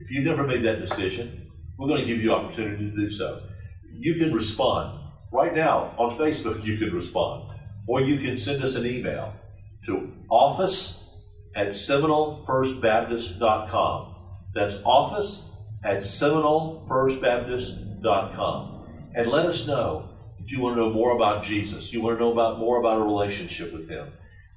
If 0.00 0.10
you've 0.10 0.26
never 0.26 0.44
made 0.44 0.64
that 0.64 0.80
decision, 0.80 1.52
we're 1.78 1.86
going 1.86 2.00
to 2.00 2.06
give 2.06 2.20
you 2.20 2.32
opportunity 2.32 2.90
to 2.90 2.96
do 2.96 3.08
so. 3.08 3.42
You 3.92 4.14
can 4.14 4.34
respond. 4.34 4.98
Right 5.32 5.54
now 5.54 5.94
on 5.98 6.10
Facebook, 6.10 6.64
you 6.64 6.76
can 6.76 6.92
respond. 6.92 7.52
Or 7.86 8.00
you 8.00 8.18
can 8.18 8.36
send 8.36 8.64
us 8.64 8.74
an 8.74 8.86
email 8.86 9.34
to 9.86 10.12
office 10.28 11.22
at 11.54 11.68
SeminoleFirstBaptist.com. 11.68 14.14
That's 14.52 14.82
office 14.84 15.48
at 15.84 16.00
SeminoleFirstBaptist.com. 16.00 18.75
And 19.16 19.28
let 19.28 19.46
us 19.46 19.66
know 19.66 20.10
if 20.38 20.52
you 20.52 20.60
want 20.60 20.76
to 20.76 20.82
know 20.82 20.90
more 20.90 21.16
about 21.16 21.42
Jesus. 21.42 21.90
You 21.90 22.02
want 22.02 22.18
to 22.18 22.24
know 22.24 22.32
about 22.32 22.58
more 22.58 22.78
about 22.78 23.00
a 23.00 23.02
relationship 23.02 23.72
with 23.72 23.88
Him. 23.88 24.12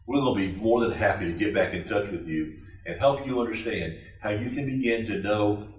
We're 0.06 0.20
going 0.20 0.38
to 0.38 0.54
be 0.54 0.62
more 0.62 0.82
than 0.82 0.92
happy 0.92 1.26
to 1.26 1.32
get 1.32 1.54
back 1.54 1.74
in 1.74 1.88
touch 1.88 2.12
with 2.12 2.28
you 2.28 2.58
and 2.86 3.00
help 3.00 3.26
you 3.26 3.40
understand 3.40 3.98
how 4.20 4.32
you 4.32 4.50
can 4.50 4.66
begin 4.66 5.06
to 5.06 5.20
know 5.20 5.70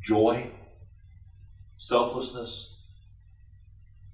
joy, 0.00 0.50
selflessness, 1.76 2.82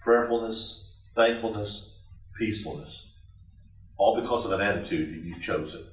prayerfulness, 0.00 0.94
thankfulness, 1.14 1.94
peacefulness, 2.36 3.12
all 3.96 4.20
because 4.20 4.44
of 4.44 4.50
an 4.50 4.60
attitude 4.60 5.14
that 5.14 5.24
you've 5.24 5.40
chosen 5.40 5.84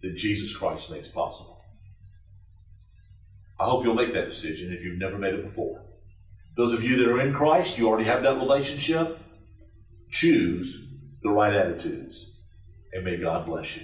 that 0.00 0.16
Jesus 0.16 0.56
Christ 0.56 0.90
makes 0.90 1.08
possible. 1.08 1.62
I 3.60 3.64
hope 3.64 3.84
you'll 3.84 3.94
make 3.94 4.14
that 4.14 4.28
decision 4.28 4.72
if 4.72 4.82
you've 4.82 4.98
never 4.98 5.18
made 5.18 5.34
it 5.34 5.44
before. 5.44 5.85
Those 6.56 6.72
of 6.72 6.82
you 6.82 6.96
that 6.96 7.08
are 7.08 7.20
in 7.20 7.34
Christ, 7.34 7.76
you 7.76 7.88
already 7.88 8.04
have 8.04 8.22
that 8.22 8.36
relationship. 8.36 9.18
Choose 10.10 10.88
the 11.22 11.30
right 11.30 11.52
attitudes. 11.52 12.32
And 12.92 13.04
may 13.04 13.18
God 13.18 13.44
bless 13.46 13.76
you. 13.76 13.82